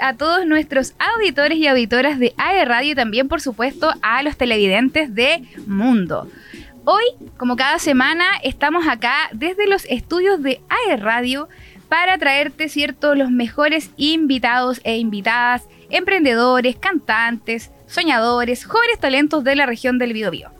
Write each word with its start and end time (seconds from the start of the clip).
a 0.00 0.14
todos 0.16 0.46
nuestros 0.46 0.94
auditores 0.98 1.58
y 1.58 1.68
auditoras 1.68 2.18
de 2.18 2.34
AE 2.36 2.64
Radio 2.64 2.92
y 2.92 2.94
también, 2.96 3.28
por 3.28 3.40
supuesto, 3.40 3.92
a 4.02 4.22
los 4.24 4.36
televidentes 4.36 5.14
de 5.14 5.44
Mundo. 5.66 6.28
Hoy, 6.84 7.04
como 7.36 7.54
cada 7.54 7.78
semana, 7.78 8.24
estamos 8.42 8.88
acá 8.88 9.14
desde 9.32 9.68
los 9.68 9.84
estudios 9.84 10.42
de 10.42 10.60
AE 10.68 10.96
Radio 10.96 11.48
para 11.88 12.18
traerte, 12.18 12.68
¿cierto?, 12.68 13.14
los 13.14 13.30
mejores 13.30 13.90
invitados 13.96 14.80
e 14.82 14.96
invitadas, 14.98 15.68
emprendedores, 15.90 16.76
cantantes, 16.76 17.70
soñadores, 17.86 18.64
jóvenes 18.64 18.98
talentos 18.98 19.44
de 19.44 19.54
la 19.54 19.66
región 19.66 19.98
del 19.98 20.12
Biobío. 20.12 20.55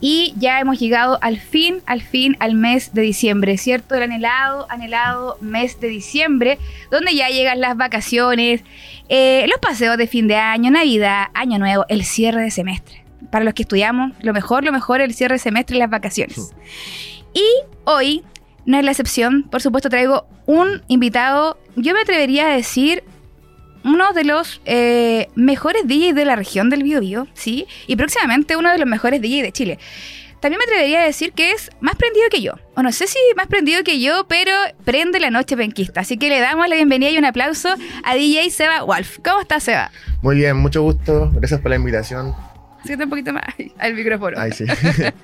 Y 0.00 0.34
ya 0.36 0.60
hemos 0.60 0.78
llegado 0.78 1.18
al 1.22 1.38
fin, 1.38 1.80
al 1.86 2.02
fin, 2.02 2.36
al 2.38 2.54
mes 2.54 2.92
de 2.92 3.02
diciembre, 3.02 3.56
¿cierto? 3.56 3.94
El 3.94 4.02
anhelado, 4.02 4.66
anhelado 4.70 5.38
mes 5.40 5.80
de 5.80 5.88
diciembre, 5.88 6.58
donde 6.90 7.14
ya 7.14 7.28
llegan 7.28 7.60
las 7.60 7.76
vacaciones, 7.76 8.62
eh, 9.08 9.46
los 9.48 9.58
paseos 9.58 9.96
de 9.96 10.06
fin 10.06 10.28
de 10.28 10.36
año, 10.36 10.70
Navidad, 10.70 11.28
Año 11.32 11.58
Nuevo, 11.58 11.86
el 11.88 12.04
cierre 12.04 12.42
de 12.42 12.50
semestre. 12.50 13.04
Para 13.30 13.44
los 13.44 13.54
que 13.54 13.62
estudiamos, 13.62 14.12
lo 14.20 14.32
mejor, 14.32 14.64
lo 14.64 14.72
mejor, 14.72 15.00
el 15.00 15.14
cierre 15.14 15.36
de 15.36 15.38
semestre 15.38 15.76
y 15.76 15.78
las 15.78 15.90
vacaciones. 15.90 16.54
Y 17.32 17.44
hoy 17.84 18.22
no 18.66 18.78
es 18.78 18.84
la 18.84 18.90
excepción, 18.90 19.44
por 19.44 19.62
supuesto 19.62 19.88
traigo 19.88 20.26
un 20.44 20.82
invitado, 20.88 21.58
yo 21.76 21.94
me 21.94 22.00
atrevería 22.00 22.46
a 22.46 22.56
decir 22.56 23.02
uno 23.86 24.12
de 24.12 24.24
los 24.24 24.60
eh, 24.64 25.28
mejores 25.36 25.86
DJs 25.86 26.14
de 26.14 26.24
la 26.24 26.34
región 26.36 26.68
del 26.70 26.82
Biobío, 26.82 27.28
¿sí? 27.34 27.66
Y 27.86 27.94
próximamente 27.94 28.56
uno 28.56 28.70
de 28.72 28.78
los 28.78 28.88
mejores 28.88 29.22
DJs 29.22 29.42
de 29.42 29.52
Chile. 29.52 29.78
También 30.40 30.58
me 30.58 30.64
atrevería 30.64 31.00
a 31.00 31.04
decir 31.04 31.32
que 31.32 31.52
es 31.52 31.70
más 31.80 31.96
prendido 31.96 32.26
que 32.30 32.42
yo. 32.42 32.54
O 32.74 32.82
no 32.82 32.92
sé 32.92 33.06
si 33.06 33.18
más 33.36 33.46
prendido 33.46 33.82
que 33.84 34.00
yo, 34.00 34.26
pero 34.28 34.52
prende 34.84 35.18
la 35.18 35.30
noche 35.30 35.56
penquista. 35.56 36.00
Así 36.00 36.18
que 36.18 36.28
le 36.28 36.40
damos 36.40 36.68
la 36.68 36.74
bienvenida 36.74 37.10
y 37.10 37.18
un 37.18 37.24
aplauso 37.24 37.74
a 38.04 38.14
DJ 38.14 38.50
Seba 38.50 38.82
Wolf. 38.82 39.18
¿Cómo 39.24 39.40
estás, 39.40 39.62
Seba? 39.62 39.90
Muy 40.20 40.36
bien, 40.36 40.56
mucho 40.56 40.82
gusto. 40.82 41.30
Gracias 41.32 41.60
por 41.60 41.70
la 41.70 41.76
invitación. 41.76 42.34
Siente 42.84 43.04
un 43.04 43.10
poquito 43.10 43.32
más 43.32 43.44
al 43.78 43.94
micrófono. 43.94 44.36
Ay, 44.38 44.52
sí. 44.52 44.64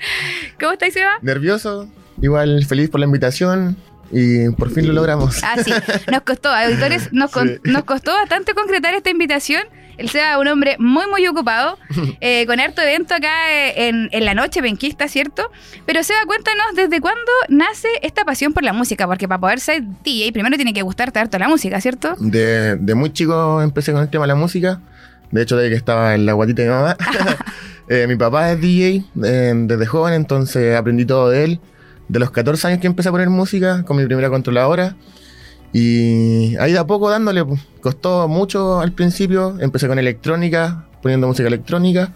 ¿Cómo 0.60 0.72
estás, 0.72 0.92
Seba? 0.92 1.18
Nervioso. 1.20 1.88
Igual 2.20 2.64
feliz 2.64 2.90
por 2.90 3.00
la 3.00 3.06
invitación. 3.06 3.76
Y 4.12 4.50
por 4.50 4.70
fin 4.70 4.86
lo 4.86 4.92
logramos. 4.92 5.42
Ah, 5.42 5.56
sí. 5.64 5.72
Nos 6.10 6.20
costó, 6.22 6.50
auditores, 6.50 7.10
nos, 7.12 7.30
nos 7.64 7.84
costó 7.84 8.12
bastante 8.12 8.52
concretar 8.52 8.94
esta 8.94 9.10
invitación. 9.10 9.62
El 9.96 10.10
Seba 10.10 10.32
es 10.32 10.36
un 10.38 10.48
hombre 10.48 10.76
muy, 10.78 11.06
muy 11.06 11.26
ocupado, 11.26 11.78
eh, 12.20 12.46
con 12.46 12.60
harto 12.60 12.82
evento 12.82 13.14
acá 13.14 13.50
eh, 13.50 13.88
en, 13.88 14.08
en, 14.12 14.24
la 14.24 14.34
noche 14.34 14.60
penquista, 14.60 15.08
¿cierto? 15.08 15.50
Pero 15.86 16.02
Seba, 16.02 16.20
cuéntanos, 16.26 16.66
¿desde 16.74 17.00
cuándo 17.00 17.30
nace 17.48 17.88
esta 18.02 18.24
pasión 18.24 18.52
por 18.52 18.64
la 18.64 18.72
música? 18.72 19.06
Porque 19.06 19.28
para 19.28 19.40
poder 19.40 19.60
ser 19.60 19.82
DJ, 20.02 20.32
primero 20.32 20.56
tiene 20.56 20.74
que 20.74 20.82
gustarte 20.82 21.18
harto 21.18 21.38
la 21.38 21.48
música, 21.48 21.80
¿cierto? 21.80 22.14
De, 22.18 22.76
de 22.76 22.94
muy 22.94 23.12
chico 23.12 23.62
empecé 23.62 23.92
con 23.92 24.02
el 24.02 24.10
tema 24.10 24.24
de 24.24 24.28
la 24.28 24.34
música. 24.34 24.80
De 25.30 25.42
hecho, 25.42 25.56
desde 25.56 25.70
que 25.70 25.76
estaba 25.76 26.14
en 26.14 26.26
la 26.26 26.34
guatita 26.34 26.62
de 26.62 26.68
mi 26.68 26.74
mamá. 26.74 26.96
eh, 27.88 28.06
mi 28.06 28.16
papá 28.16 28.52
es 28.52 28.60
DJ 28.60 29.04
eh, 29.24 29.52
desde 29.54 29.86
joven, 29.86 30.14
entonces 30.14 30.76
aprendí 30.76 31.06
todo 31.06 31.30
de 31.30 31.44
él 31.44 31.60
de 32.12 32.18
los 32.18 32.30
14 32.30 32.68
años 32.68 32.80
que 32.80 32.86
empecé 32.86 33.08
a 33.08 33.12
poner 33.12 33.30
música 33.30 33.84
con 33.84 33.96
mi 33.96 34.04
primera 34.04 34.28
controladora. 34.28 34.96
Y 35.72 36.54
ahí 36.56 36.72
de 36.72 36.78
a 36.78 36.86
poco 36.86 37.08
dándole, 37.08 37.42
pues, 37.42 37.62
costó 37.80 38.28
mucho 38.28 38.80
al 38.80 38.92
principio. 38.92 39.56
Empecé 39.60 39.88
con 39.88 39.98
electrónica, 39.98 40.84
poniendo 41.00 41.26
música 41.26 41.48
electrónica. 41.48 42.12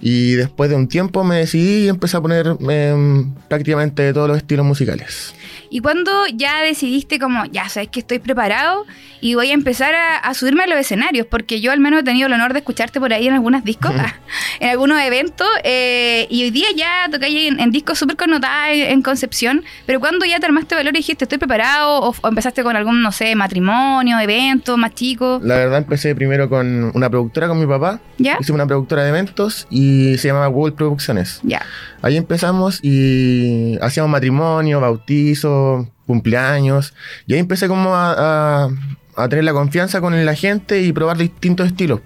Y 0.00 0.34
después 0.34 0.70
de 0.70 0.76
un 0.76 0.88
tiempo 0.88 1.24
me 1.24 1.36
decidí 1.36 1.86
y 1.86 1.88
empecé 1.88 2.16
a 2.16 2.20
poner 2.20 2.56
eh, 2.68 3.24
prácticamente 3.48 4.12
todos 4.12 4.28
los 4.28 4.36
estilos 4.36 4.64
musicales. 4.64 5.34
¿Y 5.70 5.80
cuando 5.80 6.26
ya 6.32 6.62
decidiste 6.62 7.18
como, 7.18 7.44
ya 7.46 7.68
sabes 7.68 7.88
que 7.88 8.00
estoy 8.00 8.18
preparado 8.18 8.86
y 9.20 9.34
voy 9.34 9.50
a 9.50 9.54
empezar 9.54 9.94
a, 9.94 10.16
a, 10.16 10.34
subirme 10.34 10.62
a 10.62 10.66
los 10.66 10.78
escenarios? 10.78 11.26
Porque 11.26 11.60
yo 11.60 11.72
al 11.72 11.80
menos 11.80 12.00
he 12.00 12.02
tenido 12.04 12.26
el 12.26 12.32
honor 12.32 12.52
de 12.52 12.60
escucharte 12.60 13.00
por 13.00 13.12
ahí 13.12 13.28
en 13.28 13.34
algunas 13.34 13.64
discos, 13.64 13.92
en 14.60 14.70
algunos 14.70 15.00
eventos, 15.00 15.46
eh, 15.64 16.26
y 16.30 16.44
hoy 16.44 16.50
día 16.50 16.68
ya 16.74 17.08
tocáis 17.10 17.48
en, 17.48 17.60
en, 17.60 17.70
discos 17.70 17.98
súper 17.98 18.16
connotadas 18.16 18.70
en, 18.70 18.92
en, 18.92 19.02
Concepción, 19.08 19.64
pero 19.86 20.00
cuando 20.00 20.26
ya 20.26 20.38
te 20.38 20.46
armaste 20.46 20.74
valor 20.74 20.94
y 20.94 20.98
dijiste, 20.98 21.24
estoy 21.24 21.38
preparado, 21.38 22.00
o, 22.00 22.14
o, 22.20 22.28
empezaste 22.28 22.62
con 22.62 22.76
algún, 22.76 23.02
no 23.02 23.12
sé, 23.12 23.34
matrimonio, 23.34 24.18
evento 24.18 24.76
más 24.76 24.94
chico. 24.94 25.40
La 25.42 25.56
verdad 25.56 25.78
empecé 25.78 26.14
primero 26.14 26.48
con 26.48 26.90
una 26.94 27.08
productora 27.08 27.48
con 27.48 27.58
mi 27.58 27.66
papá, 27.66 28.00
¿Ya? 28.18 28.36
hicimos 28.40 28.56
una 28.56 28.66
productora 28.66 29.02
de 29.02 29.10
eventos 29.10 29.66
y 29.70 29.87
se 30.18 30.28
llamaba 30.28 30.46
Google 30.46 30.74
Producciones. 30.74 31.40
Ya. 31.42 31.62
Ahí 32.02 32.16
empezamos 32.16 32.80
y 32.82 33.78
hacíamos 33.80 34.10
matrimonio, 34.10 34.80
bautizo, 34.80 35.88
cumpleaños. 36.06 36.94
Y 37.26 37.34
ahí 37.34 37.40
empecé 37.40 37.68
como 37.68 37.94
a, 37.94 38.64
a, 38.64 38.68
a, 39.16 39.28
tener 39.28 39.44
la 39.44 39.52
confianza 39.52 40.00
con 40.00 40.24
la 40.24 40.34
gente 40.34 40.82
y 40.82 40.92
probar 40.92 41.18
distintos 41.18 41.66
estilos. 41.66 42.00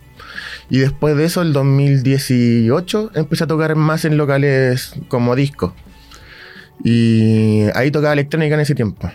Y 0.70 0.78
después 0.78 1.16
de 1.16 1.25
eso, 1.25 1.43
el 1.43 1.53
2018, 1.53 3.12
empecé 3.15 3.44
a 3.44 3.47
tocar 3.47 3.75
más 3.76 4.04
en 4.04 4.16
locales 4.16 4.94
como 5.09 5.37
disco. 5.37 5.75
Y 6.84 7.64
ahí 7.75 7.91
tocaba 7.91 8.12
electrónica 8.12 8.54
en 8.54 8.60
ese 8.60 8.75
tiempo. 8.75 9.10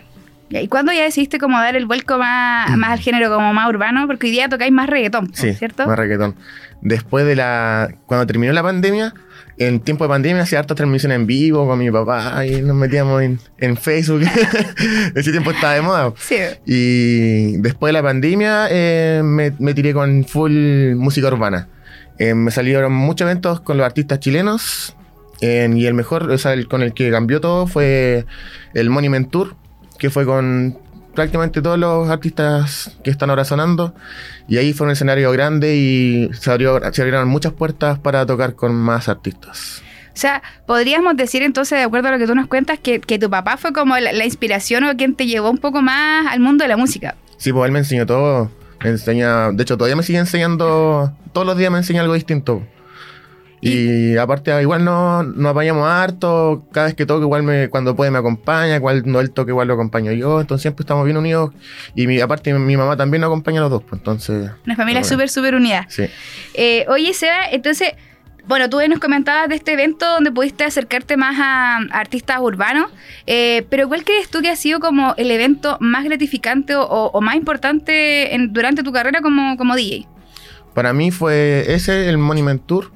¿Y 0.49 0.67
cuándo 0.67 0.91
ya 0.93 1.03
decidiste 1.03 1.39
como 1.39 1.59
dar 1.59 1.75
el 1.75 1.85
vuelco 1.85 2.17
más, 2.17 2.75
más 2.77 2.91
al 2.91 2.99
género 2.99 3.29
como 3.29 3.53
más 3.53 3.69
urbano? 3.69 4.07
Porque 4.07 4.27
hoy 4.27 4.31
día 4.31 4.49
tocáis 4.49 4.71
más 4.71 4.89
reggaetón, 4.89 5.33
sí, 5.33 5.53
¿cierto? 5.53 5.85
más 5.85 5.97
reggaetón. 5.97 6.35
Después 6.81 7.25
de 7.25 7.35
la... 7.35 7.89
Cuando 8.05 8.25
terminó 8.27 8.53
la 8.53 8.63
pandemia, 8.63 9.13
en 9.57 9.79
tiempo 9.79 10.05
de 10.05 10.09
pandemia 10.09 10.43
hacía 10.43 10.59
hartas 10.59 10.77
transmisiones 10.77 11.15
en 11.15 11.25
vivo 11.25 11.67
con 11.67 11.79
mi 11.79 11.89
papá 11.89 12.45
y 12.45 12.61
nos 12.61 12.75
metíamos 12.75 13.23
en, 13.23 13.39
en 13.57 13.75
Facebook. 13.75 14.21
Ese 15.15 15.31
tiempo 15.31 15.51
estaba 15.51 15.73
de 15.73 15.81
moda. 15.81 16.13
Sí. 16.17 16.35
Y 16.65 17.57
después 17.57 17.89
de 17.89 17.93
la 17.93 18.03
pandemia 18.03 18.67
eh, 18.69 19.21
me, 19.23 19.51
me, 19.59 19.73
tiré 19.73 19.93
con 19.93 20.25
full 20.25 20.95
música 20.95 21.27
urbana. 21.27 21.67
Eh, 22.19 22.33
me 22.35 22.51
salieron 22.51 22.93
muchos 22.93 23.25
eventos 23.25 23.59
con 23.59 23.77
los 23.77 23.85
artistas 23.85 24.19
chilenos. 24.19 24.95
Eh, 25.41 25.69
y 25.75 25.85
el 25.85 25.93
mejor, 25.93 26.31
o 26.31 26.37
sea, 26.37 26.53
el 26.53 26.67
con 26.67 26.81
el 26.81 26.93
que 26.93 27.11
cambió 27.11 27.41
todo 27.41 27.67
fue 27.67 28.25
el 28.73 28.89
Monument 28.89 29.29
Tour, 29.29 29.55
que 29.97 30.09
fue 30.09 30.25
con 30.25 30.77
prácticamente 31.17 31.63
todos 31.63 31.79
los 31.79 32.09
artistas 32.09 32.95
que 33.03 33.09
están 33.09 33.31
ahora 33.31 33.43
sonando. 33.43 33.95
Y 34.47 34.57
ahí 34.57 34.71
fue 34.73 34.85
un 34.85 34.91
escenario 34.91 35.31
grande 35.31 35.75
y 35.75 36.29
se, 36.33 36.51
abrió, 36.51 36.79
se 36.93 37.01
abrieron 37.01 37.27
muchas 37.27 37.53
puertas 37.53 37.97
para 37.97 38.25
tocar 38.25 38.53
con 38.53 38.75
más 38.75 39.09
artistas. 39.09 39.81
O 40.13 40.19
sea, 40.19 40.43
podríamos 40.65 41.17
decir 41.17 41.41
entonces, 41.41 41.79
de 41.79 41.83
acuerdo 41.83 42.09
a 42.09 42.11
lo 42.11 42.19
que 42.19 42.27
tú 42.27 42.35
nos 42.35 42.47
cuentas, 42.47 42.77
que, 42.79 42.99
que 42.99 43.17
tu 43.17 43.29
papá 43.29 43.57
fue 43.57 43.73
como 43.73 43.97
la, 43.97 44.13
la, 44.13 44.25
inspiración 44.25 44.83
o 44.83 44.95
quien 44.95 45.15
te 45.15 45.25
llevó 45.25 45.49
un 45.49 45.57
poco 45.57 45.81
más 45.81 46.27
al 46.27 46.39
mundo 46.39 46.63
de 46.63 46.67
la 46.67 46.77
música. 46.77 47.15
Sí, 47.37 47.51
pues 47.51 47.65
él 47.65 47.71
me 47.71 47.79
enseñó 47.79 48.05
todo. 48.05 48.51
Me 48.83 48.91
enseña, 48.91 49.51
de 49.51 49.63
hecho, 49.63 49.75
todavía 49.75 49.95
me 49.95 50.03
sigue 50.03 50.19
enseñando, 50.19 51.11
todos 51.33 51.47
los 51.47 51.57
días 51.57 51.71
me 51.71 51.79
enseña 51.79 52.01
algo 52.01 52.13
distinto. 52.13 52.61
Y, 53.59 54.13
y, 54.13 54.17
aparte, 54.17 54.61
igual 54.61 54.85
nos 54.85 55.25
no 55.35 55.49
apañamos 55.49 55.87
harto. 55.87 56.65
Cada 56.71 56.87
vez 56.87 56.95
que 56.95 57.05
toco, 57.05 57.23
igual 57.23 57.43
me, 57.43 57.69
cuando 57.69 57.95
puede 57.95 58.11
me 58.11 58.19
acompaña. 58.19 58.79
Cuando 58.79 59.19
él 59.19 59.31
toca, 59.31 59.51
igual 59.51 59.67
lo 59.67 59.73
acompaño 59.73 60.11
yo. 60.11 60.41
Entonces 60.41 60.61
siempre 60.61 60.83
estamos 60.83 61.05
bien 61.05 61.17
unidos. 61.17 61.51
Y 61.95 62.07
mi, 62.07 62.19
aparte, 62.19 62.53
mi 62.53 62.77
mamá 62.77 62.97
también 62.97 63.21
nos 63.21 63.29
acompaña 63.29 63.59
a 63.59 63.63
los 63.63 63.71
dos. 63.71 63.83
Pues, 63.83 63.99
entonces. 63.99 64.51
Una 64.65 64.75
familia 64.75 65.03
súper, 65.03 65.29
súper 65.29 65.55
unida. 65.55 65.85
Sí. 65.89 66.05
Eh, 66.53 66.85
oye, 66.87 67.13
Seba, 67.13 67.49
entonces. 67.51 67.93
Bueno, 68.47 68.69
tú 68.69 68.79
nos 68.87 68.99
comentabas 68.99 69.49
de 69.49 69.55
este 69.55 69.73
evento 69.73 70.09
donde 70.09 70.31
pudiste 70.31 70.63
acercarte 70.63 71.17
más 71.17 71.35
a, 71.37 71.79
a 71.79 71.99
artistas 71.99 72.39
urbanos, 72.39 72.89
eh, 73.25 73.65
pero 73.69 73.89
¿cuál 73.89 74.05
crees 74.05 74.29
tú 74.29 74.39
que 74.39 74.49
ha 74.49 74.55
sido 74.55 74.79
como 74.79 75.13
el 75.17 75.29
evento 75.31 75.75
más 75.81 76.05
gratificante 76.05 76.73
o, 76.73 76.85
o 76.85 77.19
más 77.19 77.35
importante 77.35 78.33
en, 78.33 78.53
durante 78.53 78.83
tu 78.83 78.93
carrera 78.93 79.21
como, 79.21 79.57
como 79.57 79.75
DJ? 79.75 80.07
Para 80.73 80.93
mí 80.93 81.09
fue 81.09 81.65
ese, 81.73 82.07
el 82.07 82.19
Monument 82.19 82.65
Tour, 82.65 82.91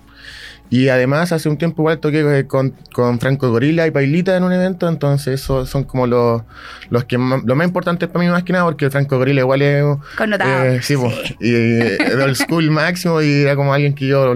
y 0.72 0.88
además, 0.88 1.34
hace 1.34 1.50
un 1.50 1.58
tiempo 1.58 1.82
igual 1.82 2.00
toqué 2.00 2.48
con, 2.48 2.74
con 2.94 3.20
Franco 3.20 3.50
Gorila 3.50 3.86
y 3.88 3.92
Pailita 3.92 4.38
en 4.38 4.44
un 4.44 4.54
evento, 4.54 4.88
entonces 4.88 5.42
esos 5.42 5.70
son 5.70 5.84
como 5.84 6.08
los, 6.08 6.44
los 6.90 7.04
que 7.04 7.18
más, 7.18 7.44
lo 7.44 7.58
más 7.58 7.68
importantes 7.68 8.08
para 8.08 8.24
mí 8.24 8.32
más 8.32 8.44
que 8.44 8.54
nada, 8.54 8.64
porque 8.64 8.90
Franco 8.90 9.18
Gorila 9.18 9.42
igual 9.42 9.62
es... 9.62 9.84
Connotado. 10.18 10.64
Eh, 10.64 10.82
sí, 10.82 10.96
sí. 10.96 11.02
Pues, 11.02 11.36
y 11.42 11.52
de 11.52 12.24
old 12.24 12.36
school 12.36 12.72
máximo 12.72 13.22
y 13.22 13.42
era 13.42 13.58
como 13.58 13.74
alguien 13.74 13.94
que 13.94 14.08
yo 14.08 14.34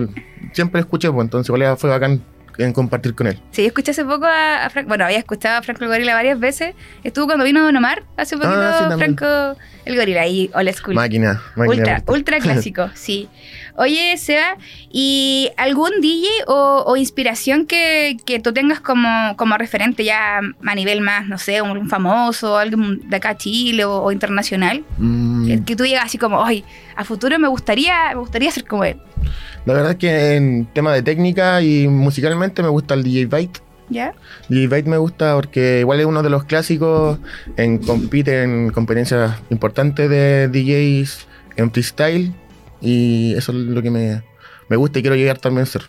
siempre 0.52 0.82
escuché, 0.82 1.10
pues 1.10 1.24
entonces 1.24 1.48
igual 1.56 1.78
fue 1.78 1.90
bacán 1.90 2.22
en 2.58 2.74
compartir 2.74 3.16
con 3.16 3.28
él. 3.28 3.40
Sí, 3.52 3.66
escuché 3.66 3.92
hace 3.92 4.04
poco 4.04 4.26
a, 4.26 4.66
a 4.66 4.70
Franco, 4.70 4.90
bueno, 4.90 5.06
había 5.06 5.20
escuchado 5.20 5.60
a 5.60 5.62
Franco 5.62 5.88
Gorila 5.88 6.16
varias 6.16 6.38
veces, 6.38 6.76
estuvo 7.06 7.28
cuando 7.28 7.46
vino 7.46 7.64
Don 7.64 7.78
Omar, 7.78 8.04
hace 8.18 8.36
poquito 8.36 8.56
ah, 8.58 8.90
sí, 8.92 8.98
Franco 8.98 9.58
el 9.86 9.96
Gorila 9.96 10.28
y 10.28 10.50
old 10.54 10.74
school. 10.74 10.96
Máquina, 10.96 11.42
máquina 11.56 12.02
Ultra, 12.02 12.04
ultra 12.08 12.40
clásico, 12.42 12.90
sí. 12.94 13.30
Oye, 13.78 14.18
Seba, 14.18 14.58
¿y 14.90 15.52
algún 15.58 16.02
DJ 16.02 16.28
o, 16.48 16.84
o 16.86 16.96
inspiración 16.96 17.66
que, 17.66 18.18
que, 18.26 18.40
tú 18.40 18.54
tengas 18.54 18.80
como, 18.80 19.36
como 19.36 19.58
referente 19.58 20.04
ya 20.04 20.40
a 20.40 20.76
nivel 20.76 21.02
más, 21.02 21.28
no 21.28 21.38
sé, 21.38 21.62
un, 21.62 21.90
famoso, 21.90 22.58
alguien 22.58 23.08
de 23.10 23.18
acá 23.18 23.36
Chile 23.36 23.86
o, 23.86 24.02
o 24.02 24.12
internacional? 24.12 24.84
Mm. 24.98 25.64
Que 25.66 25.76
tú 25.76 25.86
llegas 25.86 26.06
así 26.06 26.18
como, 26.18 26.40
oye, 26.40 26.64
a 26.96 27.04
futuro 27.04 27.38
me 27.38 27.48
gustaría, 27.48 28.10
me 28.10 28.20
gustaría 28.20 28.50
ser 28.52 28.66
como 28.66 28.86
él. 28.86 28.98
La 29.66 29.74
verdad 29.74 29.92
es 29.92 29.98
que 29.98 30.36
en 30.36 30.68
tema 30.68 30.94
de 30.94 31.02
técnica 31.02 31.62
y 31.62 31.88
musicalmente 31.88 32.62
me 32.62 32.70
gusta 32.70 32.94
el 32.94 33.04
DJ 33.04 33.26
Byte. 33.26 33.65
¿Ya? 33.90 34.14
DJ 34.50 34.68
Byte 34.68 34.90
me 34.90 34.98
gusta 34.98 35.36
porque 35.36 35.80
igual 35.82 36.00
es 36.00 36.06
uno 36.06 36.24
de 36.24 36.30
los 36.30 36.46
clásicos, 36.46 37.20
en, 37.58 37.78
compite 37.78 38.44
en 38.44 38.72
competencias 38.72 39.36
importantes 39.50 40.10
de 40.10 40.48
DJs 40.48 41.28
empty 41.58 41.84
style 41.84 42.34
y 42.82 43.34
eso 43.36 43.52
es 43.52 43.58
lo 43.58 43.82
que 43.82 43.92
me, 43.92 44.24
me 44.70 44.76
gusta 44.76 45.00
y 45.00 45.02
quiero 45.02 45.16
llegar 45.16 45.38
también 45.38 45.64
a 45.64 45.66
ser. 45.68 45.84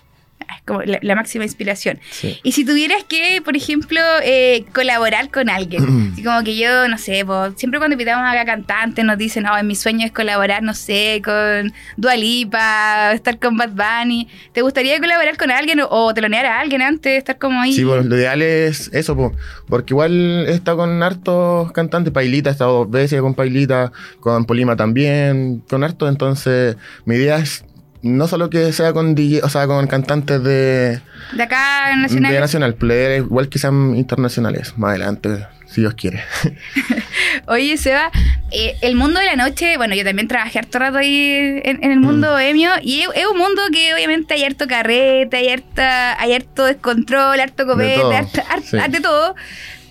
Es 0.54 0.62
como 0.64 0.82
la, 0.82 0.98
la 1.02 1.14
máxima 1.14 1.44
inspiración. 1.44 1.98
Sí. 2.10 2.38
Y 2.42 2.52
si 2.52 2.64
tuvieras 2.64 3.04
que, 3.04 3.42
por 3.44 3.56
ejemplo, 3.56 4.00
eh, 4.22 4.64
colaborar 4.72 5.30
con 5.30 5.48
alguien, 5.48 6.10
así 6.12 6.22
como 6.22 6.42
que 6.44 6.56
yo, 6.56 6.88
no 6.88 6.98
sé, 6.98 7.24
po, 7.24 7.50
siempre 7.56 7.78
cuando 7.78 7.94
invitamos 7.94 8.24
a 8.28 8.44
cantantes 8.44 9.04
nos 9.04 9.18
dicen, 9.18 9.46
oh, 9.46 9.62
mi 9.62 9.74
sueño 9.74 10.06
es 10.06 10.12
colaborar, 10.12 10.62
no 10.62 10.74
sé, 10.74 11.20
con 11.24 11.72
Dua 11.96 12.16
Lipa, 12.16 13.12
estar 13.12 13.38
con 13.38 13.56
Bad 13.56 13.70
Bunny. 13.70 14.28
¿Te 14.52 14.62
gustaría 14.62 14.98
colaborar 14.98 15.36
con 15.36 15.50
alguien 15.50 15.80
o, 15.80 15.88
o 15.88 16.14
telonear 16.14 16.46
a 16.46 16.60
alguien 16.60 16.82
antes 16.82 17.12
de 17.12 17.16
estar 17.16 17.38
como 17.38 17.60
ahí? 17.60 17.72
Sí, 17.72 17.84
pues, 17.84 18.04
lo 18.04 18.16
ideal 18.16 18.42
es 18.42 18.90
eso, 18.92 19.16
po, 19.16 19.32
porque 19.68 19.92
igual 19.92 20.46
he 20.48 20.52
estado 20.52 20.78
con 20.78 21.02
hartos 21.02 21.72
cantantes, 21.72 22.12
Pailita, 22.12 22.50
he 22.50 22.52
estado 22.52 22.78
dos 22.78 22.90
veces 22.90 23.20
con 23.20 23.34
Pailita, 23.34 23.92
con 24.20 24.44
Polima 24.44 24.76
también, 24.76 25.62
con 25.68 25.84
hartos, 25.84 26.08
entonces 26.08 26.76
mi 27.04 27.16
idea 27.16 27.38
es 27.38 27.64
no 28.08 28.28
solo 28.28 28.50
que 28.50 28.72
sea 28.72 28.92
con 28.92 29.14
DJ, 29.14 29.42
o 29.42 29.48
sea, 29.48 29.66
con 29.66 29.86
cantantes 29.86 30.42
de, 30.42 31.00
de 31.32 31.42
acá, 31.42 31.94
nacional. 31.96 32.32
de 32.32 32.40
nacional, 32.40 32.74
pero 32.74 33.14
igual 33.24 33.48
que 33.48 33.58
sean 33.58 33.94
internacionales, 33.96 34.74
más 34.76 34.90
adelante, 34.90 35.46
si 35.66 35.80
Dios 35.82 35.94
quiere. 35.94 36.22
Oye, 37.46 37.76
Seba, 37.76 38.10
eh, 38.50 38.76
el 38.80 38.94
mundo 38.96 39.20
de 39.20 39.26
la 39.26 39.36
noche, 39.36 39.76
bueno, 39.76 39.94
yo 39.94 40.04
también 40.04 40.28
trabajé 40.28 40.58
harto 40.58 40.78
rato 40.78 40.98
ahí 40.98 41.60
en, 41.64 41.82
en 41.84 41.90
el 41.92 42.00
mundo 42.00 42.28
Mm. 42.28 42.30
bohemio 42.30 42.70
y 42.82 43.00
es, 43.02 43.08
es 43.14 43.26
un 43.26 43.38
mundo 43.38 43.62
que 43.72 43.94
obviamente 43.94 44.34
hay 44.34 44.44
harto 44.44 44.66
carrete, 44.66 45.36
hay, 45.36 45.48
harta, 45.50 46.20
hay 46.20 46.32
harto 46.34 46.64
descontrol, 46.64 47.38
harto 47.40 47.66
copete, 47.66 48.00
todo, 48.00 48.12
harto, 48.12 48.40
harto- 48.48 48.66
sí. 48.66 48.78
de 48.90 49.00
todo. 49.00 49.34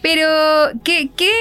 Pero, 0.05 0.29
¿qué, 0.83 1.09
qué 1.17 1.31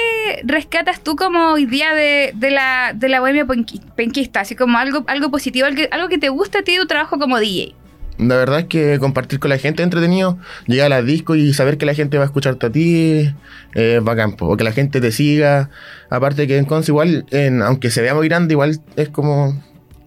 rescatas 0.44 1.02
tú 1.05 1.16
como 1.16 1.52
hoy 1.52 1.66
día 1.66 1.93
de, 1.93 2.32
de 2.34 2.50
la, 2.50 2.94
de 2.94 3.11
la 3.11 3.20
bohemia 3.20 3.44
penqui- 3.44 3.82
penquista? 3.94 4.40
Así 4.40 4.56
como 4.56 4.78
algo, 4.78 5.05
algo 5.06 5.31
positivo, 5.31 5.66
algo, 5.66 6.08
que- 6.08 6.16
te 6.16 6.31
gusta 6.31 6.61
a 6.61 6.62
ti 6.62 6.72
de 6.72 6.78
tu 6.78 6.87
trabajo 6.87 7.19
como 7.19 7.38
DJ. 7.38 7.75
La 8.16 8.37
verdad 8.37 8.61
es 8.61 8.64
que 8.64 8.99
compartir 8.99 9.38
con 9.38 9.50
la 9.50 9.58
gente 9.58 9.82
es 9.82 9.84
entretenido. 9.84 10.38
Llegar 10.66 10.87
a 10.87 10.88
la 10.88 11.02
disco 11.02 11.34
y 11.34 11.52
saber 11.52 11.76
que 11.76 11.84
la 11.84 11.93
gente 11.93 12.16
va 12.16 12.22
a 12.22 12.26
escucharte 12.26 12.64
a 12.64 12.70
ti 12.72 13.28
eh, 13.75 13.96
es 13.99 14.02
bacán. 14.02 14.34
O 14.40 14.56
que 14.56 14.64
la 14.64 14.72
gente 14.72 14.99
te 15.02 15.12
siga. 15.12 15.69
Aparte 16.08 16.46
que 16.46 16.56
en 16.56 16.64
Conce 16.64 16.90
igual, 16.90 17.26
en- 17.32 17.60
aunque 17.60 17.90
se 17.90 18.00
vea 18.00 18.14
muy 18.14 18.28
grande, 18.28 18.55
igual 18.55 18.81
es 18.96 19.08
como... 19.10 19.62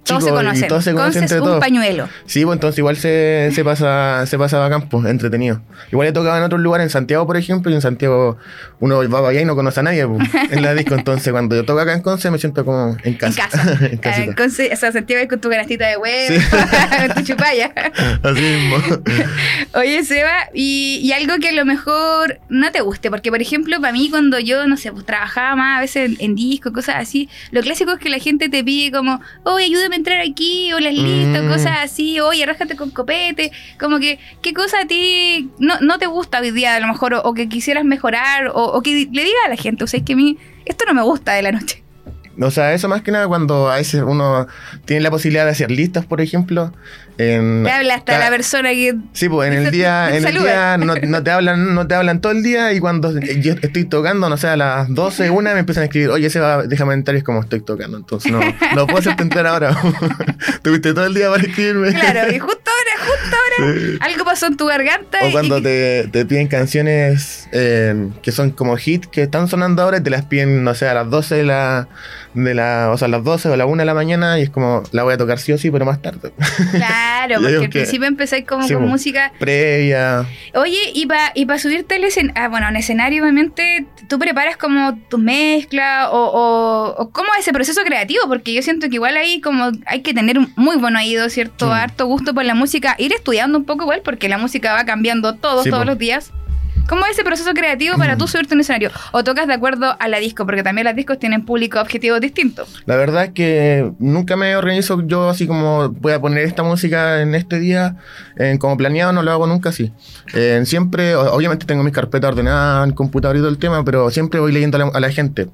Todos 0.07 0.23
chico 0.23 0.35
se 0.37 0.43
conocen. 0.43 0.65
Y 0.65 0.67
todos 0.67 0.83
se 0.83 0.91
conocen 0.93 1.05
Conce 1.13 1.19
es 1.19 1.23
entre 1.31 1.39
un 1.41 1.45
todos. 1.47 1.59
pañuelo. 1.59 2.09
Sí, 2.25 2.43
pues 2.45 2.55
entonces 2.55 2.79
igual 2.79 2.97
se, 2.97 3.51
se 3.53 3.63
pasa 3.63 4.25
se 4.25 4.37
pasa 4.37 4.57
bacán, 4.59 4.89
pues, 4.89 5.05
entretenido. 5.05 5.61
Igual 5.91 6.07
he 6.07 6.11
tocado 6.11 6.37
en 6.37 6.43
otros 6.43 6.61
lugares, 6.61 6.85
en 6.85 6.89
Santiago, 6.89 7.25
por 7.27 7.37
ejemplo, 7.37 7.71
y 7.71 7.75
en 7.75 7.81
Santiago 7.81 8.37
uno 8.79 8.97
va 8.97 9.09
para 9.19 9.29
allá 9.29 9.41
y 9.41 9.45
no 9.45 9.55
conoce 9.55 9.79
a 9.79 9.83
nadie 9.83 10.07
pues, 10.07 10.27
en 10.51 10.61
la 10.63 10.73
disco. 10.73 10.95
Entonces 10.95 11.31
cuando 11.31 11.55
yo 11.55 11.65
toco 11.65 11.79
acá 11.79 11.93
en 11.93 12.01
Conce 12.01 12.31
me 12.31 12.37
siento 12.39 12.63
como 12.65 12.91
en 12.91 12.97
En 13.03 13.13
casa. 13.15 13.47
casa. 13.49 13.77
en 13.91 13.97
casita. 13.97 14.31
Eh, 14.31 14.35
Conce- 14.35 14.73
o 14.73 14.75
sea, 14.75 14.91
Santiago 14.91 15.27
con 15.27 15.39
tu 15.41 15.49
canastita 15.49 15.87
de 15.87 15.97
huevo, 15.97 16.35
Sí. 16.35 16.41
con 17.07 17.15
tu 17.15 17.21
chupalla. 17.23 17.71
Así 18.23 18.41
mismo. 18.41 18.77
Oye, 19.73 20.03
Seba, 20.03 20.49
y, 20.53 20.99
y 21.03 21.11
algo 21.11 21.35
que 21.39 21.49
a 21.49 21.53
lo 21.53 21.65
mejor 21.65 22.39
no 22.49 22.71
te 22.71 22.81
guste, 22.81 23.09
porque 23.09 23.29
por 23.31 23.41
ejemplo, 23.41 23.79
para 23.81 23.93
mí 23.93 24.09
cuando 24.09 24.39
yo, 24.39 24.65
no 24.67 24.77
sé, 24.77 24.91
pues 24.91 25.05
trabajaba 25.05 25.55
más 25.55 25.77
a 25.77 25.81
veces 25.81 26.09
en, 26.11 26.17
en 26.19 26.35
disco, 26.35 26.71
cosas 26.73 26.95
así, 26.97 27.29
lo 27.51 27.61
clásico 27.61 27.91
es 27.93 27.99
que 27.99 28.09
la 28.09 28.19
gente 28.19 28.49
te 28.49 28.63
pide 28.63 28.91
como, 28.91 29.21
oye, 29.43 29.65
ayúdame 29.65 29.95
a 29.95 29.96
entrar 29.97 30.21
aquí, 30.21 30.71
o 30.73 30.79
las 30.79 30.93
listas, 30.93 31.43
Mm. 31.43 31.47
cosas 31.49 31.77
así, 31.81 32.19
oye, 32.19 32.43
arrájate 32.43 32.75
con 32.75 32.89
copete, 32.91 33.51
como 33.79 33.99
que, 33.99 34.19
¿qué 34.41 34.53
cosa 34.53 34.81
a 34.81 34.87
ti 34.87 35.49
no, 35.59 35.79
no 35.81 35.97
te 35.99 36.05
gusta 36.07 36.39
hoy 36.39 36.51
día 36.51 36.75
a 36.75 36.79
lo 36.79 36.87
mejor, 36.87 37.13
o, 37.15 37.21
o 37.23 37.33
que 37.33 37.49
quisieras 37.49 37.83
mejorar, 37.83 38.47
o, 38.47 38.63
o 38.63 38.81
que 38.81 38.91
le 39.11 39.23
diga 39.23 39.37
a 39.45 39.49
la 39.49 39.57
gente, 39.57 39.83
o 39.83 39.87
sea, 39.87 39.99
es 39.99 40.05
que 40.05 40.13
a 40.13 40.15
mí 40.15 40.37
esto 40.65 40.85
no 40.87 40.93
me 40.93 41.01
gusta 41.01 41.33
de 41.33 41.41
la 41.41 41.51
noche. 41.51 41.83
O 42.39 42.51
sea, 42.51 42.73
eso 42.73 42.87
más 42.87 43.01
que 43.01 43.11
nada 43.11 43.27
cuando 43.27 43.69
a 43.69 43.77
veces 43.77 44.03
uno 44.05 44.47
tiene 44.85 45.01
la 45.01 45.09
posibilidad 45.09 45.45
de 45.45 45.51
hacer 45.51 45.71
listas, 45.71 46.05
por 46.05 46.21
ejemplo. 46.21 46.71
En, 47.17 47.63
Te 47.63 47.71
habla 47.71 47.95
hasta 47.95 48.19
la 48.19 48.29
persona 48.29 48.69
que... 48.69 48.95
Sí, 49.13 49.27
pues 49.27 49.51
en 49.51 49.57
el 49.57 49.71
día, 49.71 50.15
en 50.15 50.25
el 50.25 50.37
día 50.37 50.77
no, 50.77 50.93
no 51.01 51.23
te 51.23 51.31
hablan, 51.31 51.73
no 51.73 51.87
te 51.87 51.95
hablan 51.95 52.21
todo 52.21 52.31
el 52.31 52.43
día 52.43 52.73
y 52.73 52.79
cuando 52.79 53.19
yo 53.19 53.53
estoy 53.53 53.85
tocando, 53.85 54.29
no 54.29 54.37
sé, 54.37 54.47
a 54.47 54.57
las 54.57 54.93
12, 54.93 55.31
una 55.31 55.53
me 55.53 55.61
empiezan 55.61 55.81
a 55.81 55.85
escribir, 55.85 56.09
oye, 56.09 56.29
Seba, 56.29 56.63
déjame 56.63 56.93
entrar 56.93 57.15
y 57.15 57.19
es 57.19 57.23
como 57.23 57.41
estoy 57.41 57.61
tocando. 57.61 57.97
Entonces 57.97 58.31
no, 58.31 58.39
no 58.75 58.85
puedo 58.85 58.99
hacerte 58.99 59.23
entrar 59.23 59.47
ahora. 59.47 59.75
Tuviste 60.61 60.93
todo 60.93 61.05
el 61.05 61.15
día 61.15 61.29
para 61.29 61.41
escribirme. 61.41 61.91
Claro, 61.91 62.31
y 62.31 62.37
justo 62.37 62.71
ahora, 62.71 63.05
justo 63.11 63.35
ahora, 63.35 63.46
Sí. 63.57 63.97
algo 64.01 64.25
pasó 64.25 64.45
en 64.47 64.57
tu 64.57 64.65
garganta. 64.65 65.17
O 65.23 65.29
y- 65.29 65.31
cuando 65.31 65.61
te, 65.61 66.07
te 66.11 66.25
piden 66.25 66.47
canciones 66.47 67.47
eh, 67.51 68.09
que 68.21 68.31
son 68.31 68.51
como 68.51 68.77
hits 68.77 69.07
que 69.07 69.23
están 69.23 69.47
sonando 69.47 69.81
ahora 69.81 69.97
y 69.97 70.01
te 70.03 70.09
las 70.09 70.25
piden, 70.25 70.63
no 70.63 70.73
sé, 70.75 70.87
a 70.87 70.93
las 70.93 71.09
12 71.09 71.35
de 71.35 71.43
la, 71.43 71.87
de 72.33 72.53
la, 72.53 72.89
o 72.91 72.97
sea, 72.97 73.07
a 73.07 73.09
las 73.09 73.23
12 73.23 73.49
o 73.49 73.53
a 73.53 73.57
la 73.57 73.65
1 73.65 73.81
de 73.81 73.85
la 73.85 73.93
mañana 73.93 74.39
y 74.39 74.43
es 74.43 74.49
como, 74.49 74.83
la 74.91 75.03
voy 75.03 75.13
a 75.13 75.17
tocar 75.17 75.39
sí 75.39 75.51
o 75.51 75.57
sí, 75.57 75.71
pero 75.71 75.85
más 75.85 76.01
tarde. 76.01 76.31
Claro, 76.71 77.35
porque 77.41 77.55
al 77.57 77.69
principio 77.69 78.07
empezáis 78.07 78.45
como 78.45 78.67
Sí, 78.67 78.73
con 78.73 78.83
po. 78.83 78.89
música. 78.89 79.31
Previa. 79.39 80.25
Oye, 80.53 80.77
y 80.93 81.05
para 81.05 81.31
y 81.33 81.45
pa 81.45 81.57
subirte 81.57 81.95
al 81.95 82.03
escenario, 82.03 82.41
ah, 82.41 82.47
bueno, 82.49 82.67
en 82.69 82.75
escenario, 82.75 83.23
obviamente, 83.23 83.85
tú 84.07 84.19
preparas 84.19 84.57
como 84.57 84.97
tus 85.09 85.19
mezclas 85.19 86.07
o, 86.11 86.15
o, 86.17 86.95
o 87.01 87.09
cómo 87.11 87.29
es 87.35 87.41
ese 87.41 87.53
proceso 87.53 87.81
creativo, 87.85 88.21
porque 88.27 88.53
yo 88.53 88.61
siento 88.61 88.87
que 88.89 88.95
igual 88.95 89.17
ahí 89.17 89.41
como 89.41 89.71
hay 89.85 90.01
que 90.01 90.13
tener 90.13 90.37
un 90.37 90.51
muy 90.55 90.77
buen 90.77 90.95
oído, 90.95 91.29
¿cierto? 91.29 91.71
Harto 91.73 92.05
gusto 92.05 92.33
por 92.33 92.45
la 92.45 92.53
música, 92.55 92.95
ir 92.97 93.13
estudiando 93.13 93.46
un 93.55 93.65
poco 93.65 93.83
igual, 93.83 94.01
porque 94.03 94.29
la 94.29 94.37
música 94.37 94.73
va 94.73 94.85
cambiando 94.85 95.35
todos, 95.35 95.63
Sí, 95.63 95.69
todos 95.69 95.83
po. 95.83 95.89
los 95.89 95.97
días. 95.97 96.31
¿Cómo 96.87 97.05
es 97.05 97.11
ese 97.11 97.25
proceso 97.25 97.53
creativo 97.53 97.97
para 97.97 98.15
tú 98.15 98.29
subirte 98.29 98.53
a 98.53 98.55
un 98.55 98.61
escenario? 98.61 98.91
¿O 99.11 99.21
tocas 99.21 99.45
de 99.45 99.53
acuerdo 99.53 99.97
a 99.99 100.07
la 100.07 100.19
disco? 100.19 100.45
Porque 100.45 100.63
también 100.63 100.85
las 100.85 100.95
discos 100.95 101.19
tienen 101.19 101.43
público 101.43 101.81
objetivos 101.81 102.21
distintos. 102.21 102.81
La 102.85 102.95
verdad 102.95 103.25
es 103.25 103.31
que 103.31 103.91
nunca 103.99 104.37
me 104.37 104.55
organizo 104.55 105.05
yo 105.05 105.29
así 105.29 105.47
como 105.47 105.89
voy 105.89 106.13
a 106.13 106.21
poner 106.21 106.45
esta 106.45 106.63
música 106.63 107.21
en 107.21 107.35
este 107.35 107.59
día, 107.59 107.97
eh, 108.37 108.55
como 108.57 108.77
planeado 108.77 109.11
no 109.11 109.21
lo 109.21 109.31
hago 109.33 109.47
nunca 109.47 109.67
así. 109.69 109.91
Eh, 110.33 110.61
siempre, 110.63 111.13
obviamente 111.17 111.65
tengo 111.65 111.83
mis 111.83 111.91
carpetas 111.91 112.29
ordenadas 112.29 112.83
en 112.85 112.91
el 112.91 112.95
computador 112.95 113.35
y 113.35 113.39
todo 113.39 113.49
el 113.49 113.57
tema, 113.57 113.83
pero 113.83 114.09
siempre 114.09 114.39
voy 114.39 114.53
leyendo 114.53 114.77
a 114.77 114.85
la, 114.85 114.91
a 114.93 114.99
la 115.01 115.11
gente, 115.11 115.49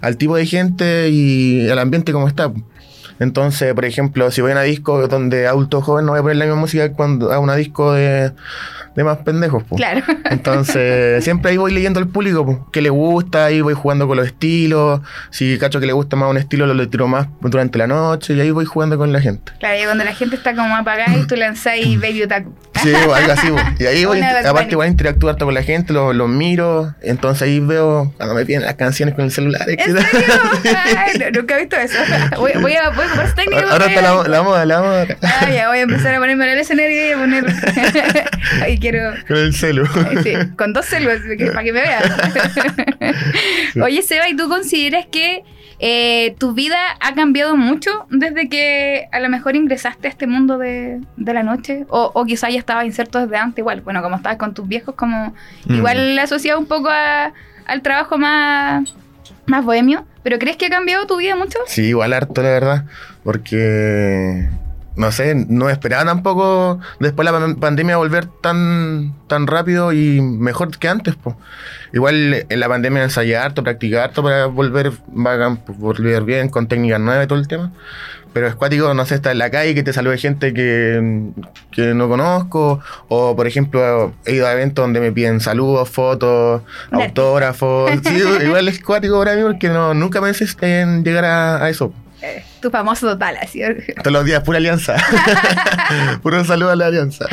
al 0.00 0.16
tipo 0.16 0.34
de 0.34 0.44
gente 0.44 1.08
y 1.08 1.70
al 1.70 1.78
ambiente 1.78 2.12
como 2.12 2.26
está. 2.26 2.50
Entonces, 3.20 3.74
por 3.74 3.84
ejemplo, 3.84 4.30
si 4.30 4.40
voy 4.40 4.50
a 4.50 4.54
una 4.54 4.62
disco 4.62 5.06
donde 5.06 5.46
adulto 5.46 5.80
joven 5.80 6.06
no 6.06 6.12
voy 6.12 6.18
a 6.18 6.22
poner 6.22 6.36
la 6.36 6.46
misma 6.46 6.60
música 6.60 6.92
cuando 6.92 7.32
a 7.32 7.38
una 7.38 7.54
disco 7.54 7.92
de, 7.92 8.32
de 8.96 9.04
más 9.04 9.18
pendejos. 9.18 9.62
po. 9.64 9.76
Claro. 9.76 10.02
Entonces, 10.30 11.22
siempre 11.24 11.50
ahí 11.50 11.56
voy 11.56 11.72
leyendo 11.72 12.00
al 12.00 12.08
público 12.08 12.44
po, 12.44 12.68
qué 12.72 12.80
le 12.82 12.90
gusta, 12.90 13.46
ahí 13.46 13.60
voy 13.60 13.74
jugando 13.74 14.06
con 14.06 14.16
los 14.16 14.26
estilos. 14.26 15.00
Si 15.30 15.58
cacho 15.58 15.80
que 15.80 15.86
le 15.86 15.92
gusta 15.92 16.16
más 16.16 16.30
un 16.30 16.36
estilo, 16.36 16.66
lo 16.66 16.74
le 16.74 16.86
tiro 16.86 17.08
más 17.08 17.28
durante 17.40 17.78
la 17.78 17.86
noche 17.86 18.34
y 18.34 18.40
ahí 18.40 18.50
voy 18.50 18.64
jugando 18.64 18.96
con 18.98 19.12
la 19.12 19.20
gente. 19.20 19.52
Claro, 19.58 19.80
y 19.80 19.84
cuando 19.84 20.04
la 20.04 20.14
gente 20.14 20.36
está 20.36 20.54
como 20.54 20.74
apagada 20.76 21.16
y 21.16 21.26
tú 21.26 21.36
lanzáis 21.36 22.00
Baby 22.00 22.22
Otaku. 22.24 22.54
Sí, 22.82 22.92
algo 22.94 23.32
así. 23.32 23.48
po. 23.48 23.56
Y 23.78 23.86
ahí 23.86 24.04
voy, 24.06 24.20
aparte 24.20 24.76
voy 24.76 24.86
a 24.86 24.90
interactuar 24.90 25.38
con 25.38 25.54
la 25.54 25.62
gente, 25.62 25.92
los 25.92 26.14
los 26.14 26.28
miro. 26.28 26.94
Entonces 27.02 27.42
ahí 27.42 27.60
veo 27.60 28.12
cuando 28.16 28.34
me 28.34 28.44
piden 28.44 28.62
las 28.62 28.74
canciones 28.74 29.14
con 29.14 29.24
el 29.24 29.30
celular. 29.30 29.68
¿En 29.68 29.78
serio? 29.78 30.00
Ay, 30.96 31.18
no, 31.18 31.40
nunca 31.40 31.56
he 31.56 31.60
visto 31.60 31.76
eso. 31.76 31.98
Voy, 32.38 32.52
voy 32.60 32.74
a, 32.74 32.90
voy 32.90 33.04
a 33.04 33.08
ocupar 33.08 33.26
esa 33.26 33.34
técnica. 33.34 33.70
Ahora, 33.70 33.86
está 33.86 34.02
la, 34.02 34.28
la 34.28 34.42
moda, 34.42 34.64
la 34.66 34.80
moda. 34.80 35.06
Ah, 35.22 35.50
ya 35.50 35.68
voy 35.68 35.78
a 35.78 35.82
empezar 35.82 36.14
a 36.14 36.18
ponerme 36.18 36.44
en 36.44 36.50
el 36.52 36.58
escenario 36.58 37.08
y 37.08 37.12
a 37.12 37.18
poner. 37.18 37.44
Quiero. 38.90 39.12
Con 39.26 39.36
el 39.36 39.54
celu. 39.54 39.86
Sí, 40.22 40.32
con 40.56 40.72
dos 40.72 40.84
células 40.86 41.20
para 41.52 41.64
que 41.64 41.72
me 41.72 41.80
vean. 41.82 42.02
Oye, 43.82 44.02
Seba, 44.02 44.28
¿y 44.28 44.36
tú 44.36 44.48
consideras 44.48 45.06
que 45.10 45.42
eh, 45.80 46.36
tu 46.38 46.52
vida 46.54 46.76
ha 47.00 47.14
cambiado 47.14 47.56
mucho 47.56 47.90
desde 48.10 48.48
que 48.48 49.06
a 49.12 49.20
lo 49.20 49.28
mejor 49.28 49.56
ingresaste 49.56 50.06
a 50.06 50.10
este 50.10 50.26
mundo 50.26 50.58
de, 50.58 51.00
de 51.16 51.34
la 51.34 51.42
noche? 51.42 51.84
O, 51.88 52.10
o 52.14 52.24
quizás 52.24 52.52
ya 52.52 52.58
estabas 52.58 52.84
inserto 52.86 53.18
desde 53.20 53.36
antes, 53.36 53.58
igual. 53.58 53.80
Bueno, 53.80 54.02
como 54.02 54.16
estabas 54.16 54.38
con 54.38 54.54
tus 54.54 54.66
viejos, 54.68 54.94
como 54.94 55.34
Mm. 55.66 55.74
igual 55.76 56.18
asociado 56.18 56.58
un 56.58 56.66
poco 56.66 56.88
a- 56.90 57.32
al 57.66 57.80
trabajo 57.82 58.18
más, 58.18 58.94
más 59.46 59.64
bohemio. 59.64 60.06
¿Pero 60.22 60.38
crees 60.38 60.56
que 60.56 60.66
ha 60.66 60.70
cambiado 60.70 61.06
tu 61.06 61.16
vida 61.18 61.36
mucho? 61.36 61.58
Sí, 61.66 61.82
igual 61.82 62.12
harto, 62.12 62.42
la 62.42 62.48
verdad. 62.50 62.84
Porque, 63.22 64.48
no 64.96 65.10
sé, 65.12 65.34
no 65.34 65.68
esperaba 65.70 66.04
tampoco 66.04 66.78
después 67.00 67.26
de 67.26 67.32
la 67.32 67.38
pan- 67.38 67.56
pandemia 67.56 67.96
volver 67.96 68.26
tan, 68.26 69.14
tan 69.26 69.46
rápido 69.46 69.92
y 69.92 70.20
mejor 70.20 70.76
que 70.78 70.88
antes. 70.88 71.14
Igual 71.92 72.46
en 72.48 72.60
la 72.60 72.68
pandemia 72.68 73.02
ensayé 73.04 73.36
harto, 73.36 73.62
practiqué 73.62 73.98
harto 73.98 74.22
para 74.22 74.46
volver, 74.46 74.92
bacán, 75.08 75.58
pues, 75.58 75.78
volver 75.78 76.22
bien 76.24 76.48
con 76.48 76.66
técnicas 76.66 77.00
nuevas 77.00 77.24
y 77.24 77.28
todo 77.28 77.38
el 77.38 77.48
tema. 77.48 77.72
Pero 78.32 78.48
es 78.48 78.56
cuático, 78.56 78.92
no 78.94 79.06
sé, 79.06 79.14
estar 79.14 79.30
en 79.30 79.38
la 79.38 79.48
calle 79.48 79.76
que 79.76 79.84
te 79.84 79.92
salude 79.92 80.18
gente 80.18 80.52
que, 80.52 81.22
que 81.70 81.94
no 81.94 82.08
conozco. 82.08 82.80
O, 83.06 83.36
por 83.36 83.46
ejemplo, 83.46 84.12
he 84.26 84.32
ido 84.34 84.48
a 84.48 84.52
eventos 84.52 84.82
donde 84.82 84.98
me 84.98 85.12
piden 85.12 85.38
saludos, 85.38 85.88
fotos, 85.88 86.62
autógrafos. 86.90 87.92
Sí, 88.04 88.22
igual 88.44 88.66
es 88.66 88.82
cuático 88.82 89.18
para 89.20 89.36
mí 89.36 89.42
porque 89.42 89.68
no, 89.68 89.94
nunca 89.94 90.20
pensé 90.20 90.46
en 90.62 91.04
llegar 91.04 91.24
a, 91.24 91.64
a 91.64 91.70
eso. 91.70 91.92
Eh, 92.22 92.42
tu 92.64 92.70
famoso 92.70 93.06
total, 93.06 93.36
así. 93.42 93.60
Todos 94.02 94.12
los 94.12 94.24
días, 94.24 94.42
pura 94.42 94.56
alianza. 94.56 94.96
Puro 96.22 96.42
saludo 96.44 96.70
a 96.70 96.76
la 96.76 96.86
alianza. 96.86 97.26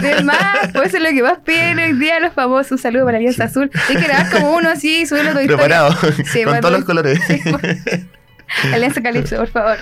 De 0.00 0.22
más, 0.24 0.70
pues 0.72 0.88
eso 0.88 0.96
es 0.96 1.02
lo 1.02 1.10
que 1.10 1.22
más 1.22 1.38
piden 1.44 1.78
hoy 1.78 1.92
día 1.92 2.18
los 2.20 2.32
famosos. 2.32 2.72
Un 2.72 2.78
saludo 2.78 3.04
para 3.04 3.18
la 3.18 3.18
Alianza 3.18 3.44
Azul. 3.44 3.70
Hay 3.88 3.96
que 3.96 4.02
grabar 4.02 4.30
como 4.30 4.56
uno 4.56 4.70
así 4.70 5.02
y 5.02 5.06
subirlo 5.06 5.30
historia. 5.30 5.46
Preparado. 5.46 5.94
Sí, 6.32 6.42
con 6.42 6.58
todos 6.60 6.72
los 6.72 6.84
colores. 6.84 7.20
Sí. 7.26 7.38
Alianza 8.72 9.02
Calipso, 9.02 9.36
por 9.36 9.48
favor. 9.48 9.76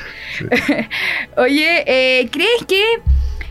Oye, 1.36 1.84
eh, 1.86 2.28
¿crees 2.32 2.64
que 2.66 2.82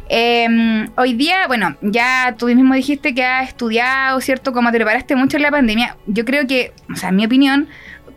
eh, 0.10 0.88
hoy 0.98 1.14
día, 1.14 1.48
bueno, 1.48 1.78
ya 1.82 2.36
tú 2.38 2.48
mismo 2.48 2.74
dijiste 2.74 3.16
que 3.16 3.24
has 3.24 3.48
estudiado, 3.48 4.20
¿cierto? 4.20 4.52
Como 4.52 4.72
te 4.72 4.78
preparaste 4.78 5.16
mucho 5.16 5.38
en 5.38 5.44
la 5.44 5.52
pandemia. 5.52 5.96
Yo 6.06 6.26
creo 6.26 6.46
que, 6.48 6.74
o 6.92 6.98
sea, 6.98 7.10
en 7.10 7.16
mi 7.16 7.26
opinión, 7.26 7.70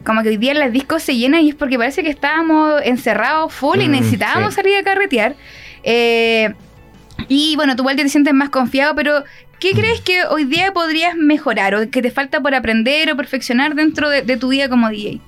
como 0.04 0.22
que 0.22 0.30
hoy 0.30 0.36
día 0.36 0.54
las 0.54 0.72
discos 0.72 1.02
se 1.02 1.16
llenan 1.16 1.42
y 1.42 1.50
es 1.50 1.54
porque 1.54 1.76
parece 1.78 2.02
que 2.02 2.10
estábamos 2.10 2.80
encerrados 2.84 3.52
full 3.52 3.80
y 3.80 3.88
Mm, 3.88 3.92
necesitábamos 3.92 4.54
sí. 4.54 4.60
salir 4.60 4.76
a 4.76 4.82
carretear. 4.82 5.34
Eh, 5.82 6.54
y 7.28 7.56
bueno, 7.56 7.76
tú 7.76 7.82
igual 7.82 7.96
te 7.96 8.08
sientes 8.08 8.32
más 8.34 8.48
confiado, 8.50 8.94
pero 8.94 9.24
¿qué 9.58 9.72
crees 9.72 10.00
que 10.00 10.24
hoy 10.24 10.44
día 10.44 10.72
podrías 10.72 11.16
mejorar 11.16 11.74
o 11.74 11.90
que 11.90 12.00
te 12.02 12.10
falta 12.10 12.40
por 12.40 12.54
aprender 12.54 13.10
o 13.12 13.16
perfeccionar 13.16 13.74
dentro 13.74 14.08
de, 14.08 14.22
de 14.22 14.36
tu 14.36 14.48
vida 14.48 14.68
como 14.68 14.88
DJ? 14.88 15.20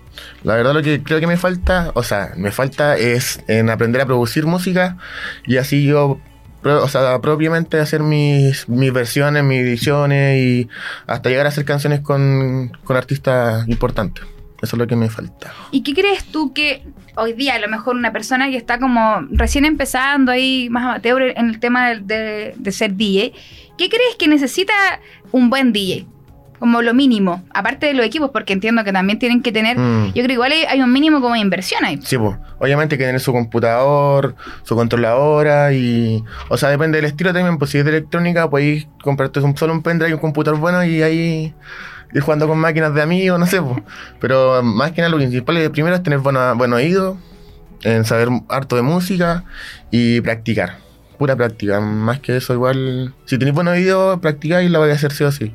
La 0.44 0.54
verdad 0.56 0.74
lo 0.74 0.82
que 0.82 1.02
creo 1.02 1.20
que 1.20 1.26
me 1.26 1.36
falta, 1.36 1.92
o 1.94 2.02
sea, 2.02 2.32
me 2.36 2.50
falta 2.50 2.96
es 2.96 3.40
en 3.48 3.70
aprender 3.70 4.02
a 4.02 4.06
producir 4.06 4.46
música 4.46 4.96
y 5.46 5.56
así 5.56 5.84
yo, 5.84 6.20
o 6.62 6.88
sea, 6.88 7.18
propiamente 7.20 7.78
hacer 7.80 8.00
mis, 8.02 8.68
mis 8.68 8.92
versiones, 8.92 9.42
mis 9.44 9.60
ediciones 9.60 10.38
y 10.38 10.68
hasta 11.06 11.30
llegar 11.30 11.46
a 11.46 11.48
hacer 11.48 11.64
canciones 11.64 12.00
con, 12.00 12.70
con 12.84 12.96
artistas 12.96 13.66
importantes. 13.68 14.24
Eso 14.62 14.76
es 14.76 14.78
lo 14.78 14.86
que 14.86 14.96
me 14.96 15.08
falta. 15.08 15.52
¿Y 15.70 15.82
qué 15.82 15.94
crees 15.94 16.24
tú 16.26 16.52
que 16.52 16.82
hoy 17.16 17.32
día 17.32 17.54
a 17.54 17.58
lo 17.58 17.68
mejor 17.68 17.96
una 17.96 18.12
persona 18.12 18.48
que 18.50 18.56
está 18.56 18.78
como 18.78 19.26
recién 19.30 19.64
empezando 19.64 20.30
ahí 20.32 20.68
más 20.70 20.84
amateur 20.84 21.22
en 21.36 21.48
el 21.48 21.58
tema 21.60 21.90
de, 21.90 22.00
de- 22.00 22.54
de 22.56 22.72
ser 22.72 22.94
DJ, 22.94 23.32
¿qué 23.78 23.88
crees 23.88 24.16
que 24.18 24.28
necesita 24.28 24.72
un 25.32 25.48
buen 25.50 25.72
DJ? 25.72 26.06
Como 26.58 26.82
lo 26.82 26.92
mínimo, 26.92 27.42
aparte 27.54 27.86
de 27.86 27.94
los 27.94 28.04
equipos, 28.04 28.28
porque 28.34 28.52
entiendo 28.52 28.84
que 28.84 28.92
también 28.92 29.18
tienen 29.18 29.40
que 29.40 29.50
tener, 29.50 29.78
Mm. 29.78 30.08
yo 30.08 30.12
creo 30.12 30.26
que 30.26 30.32
igual 30.34 30.52
hay, 30.52 30.64
hay 30.64 30.82
un 30.82 30.92
mínimo 30.92 31.22
como 31.22 31.32
de 31.32 31.40
inversión 31.40 31.82
ahí. 31.86 31.98
Sí, 32.02 32.18
pues, 32.18 32.36
obviamente 32.58 32.96
hay 32.96 32.98
que 32.98 33.06
tener 33.06 33.18
su 33.20 33.32
computador, 33.32 34.34
su 34.62 34.76
controladora 34.76 35.72
y... 35.72 36.22
O 36.50 36.58
sea, 36.58 36.68
depende 36.68 36.98
del 36.98 37.06
estilo 37.06 37.32
también, 37.32 37.56
pues 37.56 37.70
si 37.70 37.78
es 37.78 37.84
de 37.86 37.92
electrónica, 37.92 38.50
podéis 38.50 38.86
comprarte 39.02 39.40
un, 39.40 39.56
solo 39.56 39.72
un 39.72 39.82
pendrive 39.82 40.10
y 40.10 40.12
un 40.12 40.20
computador 40.20 40.60
bueno 40.60 40.84
y 40.84 41.00
ahí 41.02 41.54
ir 42.12 42.20
jugando 42.22 42.46
con 42.48 42.58
máquinas 42.58 42.94
de 42.94 43.02
amigos, 43.02 43.38
no 43.38 43.46
sé, 43.46 43.60
pues. 43.62 43.78
Pero 44.20 44.62
más 44.62 44.92
que 44.92 45.00
nada 45.00 45.10
lo 45.10 45.16
principal 45.18 45.56
es, 45.58 45.70
primero 45.70 45.94
es 45.96 46.02
tener 46.02 46.18
buena, 46.20 46.52
buen 46.54 46.72
oído, 46.72 47.16
en 47.82 48.04
saber 48.04 48.28
harto 48.48 48.76
de 48.76 48.82
música 48.82 49.44
y 49.90 50.20
practicar. 50.20 50.78
Pura 51.18 51.36
práctica, 51.36 51.80
más 51.80 52.18
que 52.20 52.36
eso 52.36 52.54
igual... 52.54 53.14
Si 53.26 53.36
tenéis 53.38 53.54
buen 53.54 53.68
oído, 53.68 54.20
practicáis 54.20 54.68
y 54.68 54.72
lo 54.72 54.80
vais 54.80 54.92
a 54.92 54.96
hacer 54.96 55.12
sí 55.12 55.24
o 55.24 55.30
sí. 55.32 55.54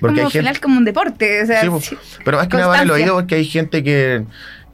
como 0.00 0.12
hay 0.14 0.20
al 0.20 0.30
final 0.30 0.60
como 0.60 0.78
un 0.78 0.84
deporte. 0.84 1.42
O 1.42 1.46
sea, 1.46 1.60
Sí, 1.60 1.68
po. 1.68 1.80
sí. 1.80 1.96
Pero 2.24 2.38
más 2.38 2.48
que 2.48 2.56
nada 2.56 2.68
vale 2.68 2.82
el 2.84 2.88
Constancia. 2.88 3.04
oído 3.12 3.20
porque 3.20 3.34
hay 3.34 3.44
gente 3.44 3.82
que, 3.84 4.24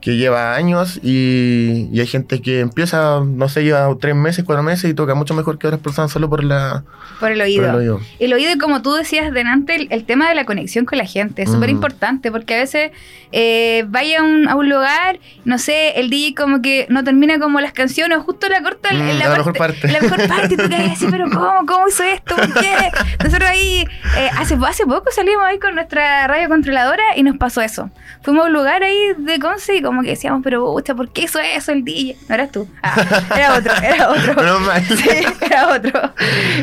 que 0.01 0.17
lleva 0.17 0.55
años 0.55 0.99
y, 1.03 1.89
y 1.93 2.01
hay 2.01 2.07
gente 2.07 2.41
que 2.41 2.61
empieza, 2.61 3.21
no 3.25 3.49
sé, 3.49 3.65
lleva 3.65 3.89
tres 4.01 4.15
meses, 4.15 4.45
cuatro 4.47 4.63
meses 4.63 4.91
y 4.91 4.95
toca 4.95 5.15
mucho 5.15 5.35
mejor 5.35 5.59
que 5.59 5.67
otras 5.67 5.81
personas 5.83 6.11
solo 6.11 6.31
por, 6.31 6.43
la, 6.43 6.85
por 7.21 7.31
el 7.31 7.39
por 7.39 7.45
oído. 7.47 7.69
el 7.69 7.75
oído. 7.77 8.01
El 8.19 8.33
oído, 8.33 8.53
y 8.53 8.59
como 8.59 8.81
tú 8.83 8.95
decías 8.95 9.33
delante, 9.33 9.75
el, 9.77 9.89
el 9.91 10.05
tema 10.05 10.29
de 10.29 10.35
la 10.35 10.45
conexión 10.47 10.87
con 10.87 10.97
la 10.99 11.05
gente 11.05 11.43
es 11.43 11.51
súper 11.51 11.69
Mm. 11.69 11.73
importante 11.73 12.31
porque 12.33 12.55
a 12.55 12.59
veces 12.59 12.93
eh, 13.33 13.85
vaya 13.89 14.21
a 14.21 14.23
un, 14.23 14.49
a 14.49 14.57
un 14.57 14.69
lugar, 14.71 15.21
no 15.45 15.59
sé, 15.59 16.01
el 16.01 16.09
DJ 16.11 16.35
como 16.35 16.63
que 16.63 16.87
no 16.89 17.05
termina 17.05 17.39
como 17.39 17.61
las 17.61 17.73
canciones, 17.73 18.19
o 18.19 18.23
justo 18.23 18.49
la 18.49 18.63
corta 18.63 18.89
en, 18.91 18.99
Mm, 19.05 19.09
en 19.11 19.19
la, 19.19 19.29
la 19.29 19.37
mejor 19.37 19.57
parte. 19.57 19.87
la 19.89 20.01
mejor 20.01 20.27
parte, 20.29 20.55
y 20.55 20.57
tú 20.57 20.69
quedas 20.69 20.93
así, 20.93 21.07
pero 21.11 21.29
¿cómo? 21.31 21.67
¿Cómo 21.67 21.89
hizo 21.89 22.03
esto? 22.05 22.37
¿Por 22.37 22.55
qué? 22.55 22.91
Nosotros 23.23 23.49
ahí, 23.51 23.85
eh, 24.17 24.31
hace, 24.39 24.57
hace 24.67 24.85
poco 24.87 25.11
salimos 25.15 25.45
ahí 25.45 25.59
con 25.59 25.75
nuestra 25.75 26.27
radio 26.27 26.49
controladora 26.49 27.03
y 27.17 27.23
nos 27.23 27.37
pasó 27.37 27.61
eso. 27.61 27.91
Fuimos 28.23 28.45
a 28.45 28.47
un 28.49 28.53
lugar 28.55 28.83
ahí 28.83 28.97
de 29.19 29.39
Conce 29.39 29.77
y 29.77 29.83
como 29.91 30.03
que 30.03 30.11
decíamos, 30.11 30.41
pero 30.43 30.65
pucha, 30.73 30.95
¿por 30.95 31.11
qué 31.11 31.23
hizo 31.23 31.39
eso 31.39 31.73
el 31.73 31.85
DJ? 31.85 32.17
No 32.29 32.35
eras 32.35 32.51
tú, 32.53 32.69
Ah, 32.83 33.23
era 33.37 33.55
otro, 33.57 33.73
era 33.83 34.11
otro. 34.11 34.61
Mal. 34.61 34.83
Sí, 34.87 35.09
era 35.47 35.69
otro. 35.73 36.13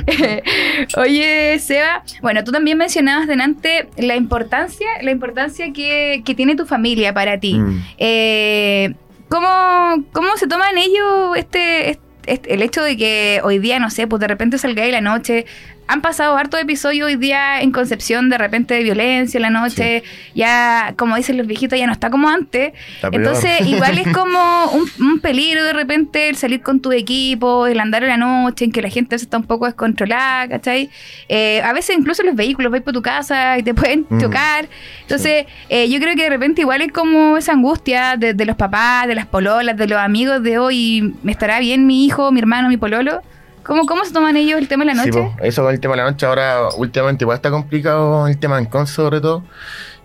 Oye, 1.01 1.59
Seba, 1.59 2.03
bueno, 2.21 2.43
tú 2.43 2.51
también 2.51 2.77
mencionabas 2.77 3.27
delante 3.27 3.87
la 3.97 4.15
importancia, 4.15 4.87
la 5.01 5.11
importancia 5.11 5.71
que, 5.73 6.21
que 6.25 6.35
tiene 6.35 6.55
tu 6.55 6.65
familia 6.65 7.13
para 7.13 7.39
ti. 7.39 7.55
Mm. 7.55 7.83
Eh, 7.97 8.93
¿cómo, 9.29 10.03
¿Cómo 10.11 10.35
se 10.37 10.47
toma 10.47 10.69
en 10.71 10.77
ello 10.77 11.35
este, 11.35 11.91
este- 11.91 12.03
este- 12.27 12.53
el 12.53 12.61
hecho 12.61 12.81
de 12.83 12.97
que 12.97 13.39
hoy 13.43 13.57
día, 13.59 13.79
no 13.79 13.89
sé, 13.89 14.05
pues 14.07 14.19
de 14.19 14.27
repente 14.27 14.57
salgáis 14.57 14.91
la 14.91 15.01
noche? 15.01 15.45
Han 15.87 16.01
pasado 16.01 16.35
hartos 16.35 16.59
episodios 16.59 17.07
hoy 17.07 17.15
día 17.15 17.61
en 17.61 17.71
Concepción, 17.71 18.29
de 18.29 18.37
repente 18.37 18.73
de 18.73 18.83
violencia 18.83 19.37
en 19.37 19.41
la 19.43 19.49
noche. 19.49 20.03
Ya, 20.35 20.93
como 20.97 21.15
dicen 21.15 21.37
los 21.37 21.47
viejitos, 21.47 21.79
ya 21.79 21.85
no 21.87 21.93
está 21.93 22.09
como 22.09 22.27
antes. 22.29 22.73
Está. 22.95 23.09
Entonces, 23.11 23.61
igual 23.67 23.97
es 23.97 24.07
como 24.13 24.65
un, 24.71 24.89
un 24.99 25.19
peligro 25.19 25.63
de 25.63 25.73
repente 25.73 26.27
el 26.29 26.35
salir 26.35 26.61
con 26.61 26.81
tu 26.81 26.91
equipo, 26.91 27.67
el 27.67 27.79
andar 27.79 28.03
en 28.03 28.09
la 28.09 28.17
noche, 28.17 28.65
en 28.65 28.71
que 28.71 28.81
la 28.81 28.89
gente 28.89 29.15
está 29.15 29.37
un 29.37 29.43
poco 29.45 29.65
descontrolada, 29.65 30.47
¿cachai? 30.49 30.89
Eh, 31.29 31.61
a 31.63 31.71
veces 31.73 31.97
incluso 31.97 32.21
los 32.23 32.35
vehículos 32.35 32.71
vais 32.71 32.83
por 32.83 32.93
tu 32.93 33.01
casa 33.01 33.57
y 33.57 33.63
te 33.63 33.73
pueden 33.73 34.05
Mm. 34.09 34.19
chocar. 34.19 34.67
Entonces, 35.01 35.45
eh, 35.69 35.89
yo 35.89 35.99
creo 35.99 36.15
que 36.15 36.23
de 36.23 36.29
repente 36.29 36.61
igual 36.61 36.81
es 36.81 36.91
como 36.91 37.37
esa 37.37 37.53
angustia 37.53 38.17
de, 38.17 38.33
de 38.33 38.45
los 38.45 38.55
papás, 38.55 39.07
de 39.07 39.15
las 39.15 39.25
pololas, 39.25 39.77
de 39.77 39.87
los 39.87 39.99
amigos 39.99 40.43
de 40.43 40.57
hoy, 40.59 41.13
¿me 41.23 41.31
estará 41.31 41.59
bien 41.59 41.87
mi 41.87 42.05
hijo, 42.05 42.31
mi 42.31 42.39
hermano, 42.39 42.69
mi 42.69 42.77
pololo? 42.77 43.21
¿Cómo, 43.67 43.85
cómo 43.85 44.03
se 44.05 44.13
toman 44.13 44.35
ellos 44.37 44.57
el 44.59 44.67
tema 44.67 44.85
de 44.85 44.95
la 44.95 45.03
Sí, 45.03 45.09
noche? 45.11 45.19
po, 45.37 45.43
eso 45.43 45.61
con 45.63 45.73
el 45.73 45.79
tema 45.79 45.93
de 45.95 46.03
la 46.03 46.09
noche, 46.11 46.25
ahora 46.25 46.69
últimamente 46.77 47.23
igual 47.25 47.35
está 47.35 47.51
complicado 47.51 48.27
el 48.27 48.37
tema 48.37 48.57
en 48.57 48.65
Conce 48.65 48.93
sobre 48.93 49.21
todo. 49.21 49.43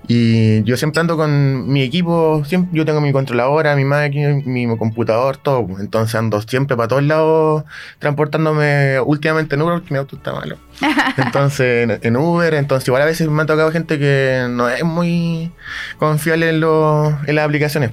Y 0.09 0.64
yo 0.64 0.76
siempre 0.76 0.99
ando 1.00 1.16
con 1.16 1.71
mi 1.73 1.81
equipo, 1.83 2.42
siempre, 2.45 2.76
yo 2.76 2.85
tengo 2.85 3.00
mi 3.00 3.12
controladora, 3.12 3.76
mi 3.76 3.85
máquina, 3.85 4.31
mi 4.45 4.66
computador, 4.76 5.37
todo. 5.37 5.64
Entonces 5.78 6.16
ando 6.16 6.42
siempre 6.42 6.76
para 6.76 6.88
todos 6.88 7.04
lados 7.04 7.62
transportándome 8.00 8.99
últimamente 9.00 9.54
en 9.54 9.62
Uber 9.62 9.75
porque 9.78 9.95
mi 9.95 9.99
auto 9.99 10.16
está 10.16 10.33
malo. 10.33 10.57
Entonces 11.16 11.85
en, 11.88 12.00
en 12.02 12.16
Uber, 12.16 12.52
entonces 12.54 12.88
igual 12.88 13.02
a 13.02 13.07
veces 13.07 13.28
me 13.28 13.42
ha 13.42 13.47
tocado 13.47 13.71
gente 13.71 13.99
que 14.00 14.47
no 14.50 14.69
es 14.69 14.83
muy 14.83 15.52
confiable 15.99 16.49
en, 16.50 16.61
lo- 16.61 17.16
en 17.26 17.35
las 17.37 17.45
aplicaciones. 17.45 17.92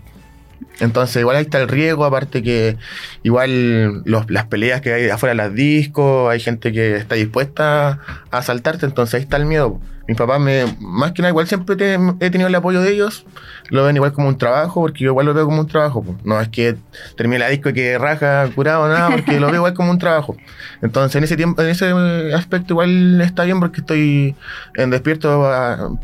Entonces 0.80 1.18
igual 1.22 1.36
ahí 1.36 1.44
está 1.44 1.60
el 1.62 1.68
riesgo, 1.68 2.06
aparte 2.06 2.42
que 2.42 2.78
igual 3.24 4.04
las 4.06 4.46
peleas 4.46 4.82
que 4.82 4.94
hay 4.94 5.10
afuera 5.10 5.32
de 5.32 5.38
las 5.38 5.54
discos, 5.54 6.30
hay 6.32 6.40
gente 6.40 6.72
que 6.72 6.96
está 6.96 7.16
dispuesta 7.16 8.00
a 8.32 8.38
asaltarte, 8.38 8.86
entonces 8.86 9.16
ahí 9.16 9.22
está 9.24 9.38
el 9.38 9.46
miedo. 9.46 9.80
Mis 10.08 10.18
papás, 10.18 10.40
me, 10.40 10.66
más 10.80 11.12
que 11.12 11.22
nada, 11.22 11.30
igual 11.30 11.46
siempre 11.48 11.76
te- 11.76 11.94
he 12.20 12.30
tenido 12.32 12.48
el 12.48 12.56
apoyo 12.56 12.82
de 12.82 12.92
ellos, 12.94 13.28
lo 13.70 13.84
ven 13.84 13.96
igual 13.96 14.12
como 14.12 14.28
un 14.28 14.40
trabajo, 14.40 14.82
porque 14.82 15.04
yo 15.04 15.12
igual 15.12 15.28
lo 15.28 15.36
veo 15.36 15.46
como 15.46 15.60
un 15.62 15.68
trabajo. 15.68 16.04
No 16.24 16.42
es 16.42 16.48
que 16.50 16.78
termine 17.16 17.38
la 17.38 17.50
disco 17.50 17.70
y 17.70 17.74
que 17.74 17.96
raja 18.00 18.50
curado, 18.56 18.88
nada, 18.88 19.12
porque 19.12 19.40
lo 19.40 19.48
veo 19.48 19.58
igual 19.58 19.74
como 19.76 19.92
un 19.92 20.00
trabajo. 20.00 20.36
Entonces 20.82 21.16
en 21.18 21.26
ese 21.26 21.38
tiempo, 21.38 21.62
en 21.62 21.70
ese 21.70 21.94
aspecto 22.34 22.74
igual 22.74 23.22
está 23.22 23.44
bien 23.44 23.60
porque 23.60 23.82
estoy 23.82 24.36
en 24.76 24.90
despierto 24.90 25.42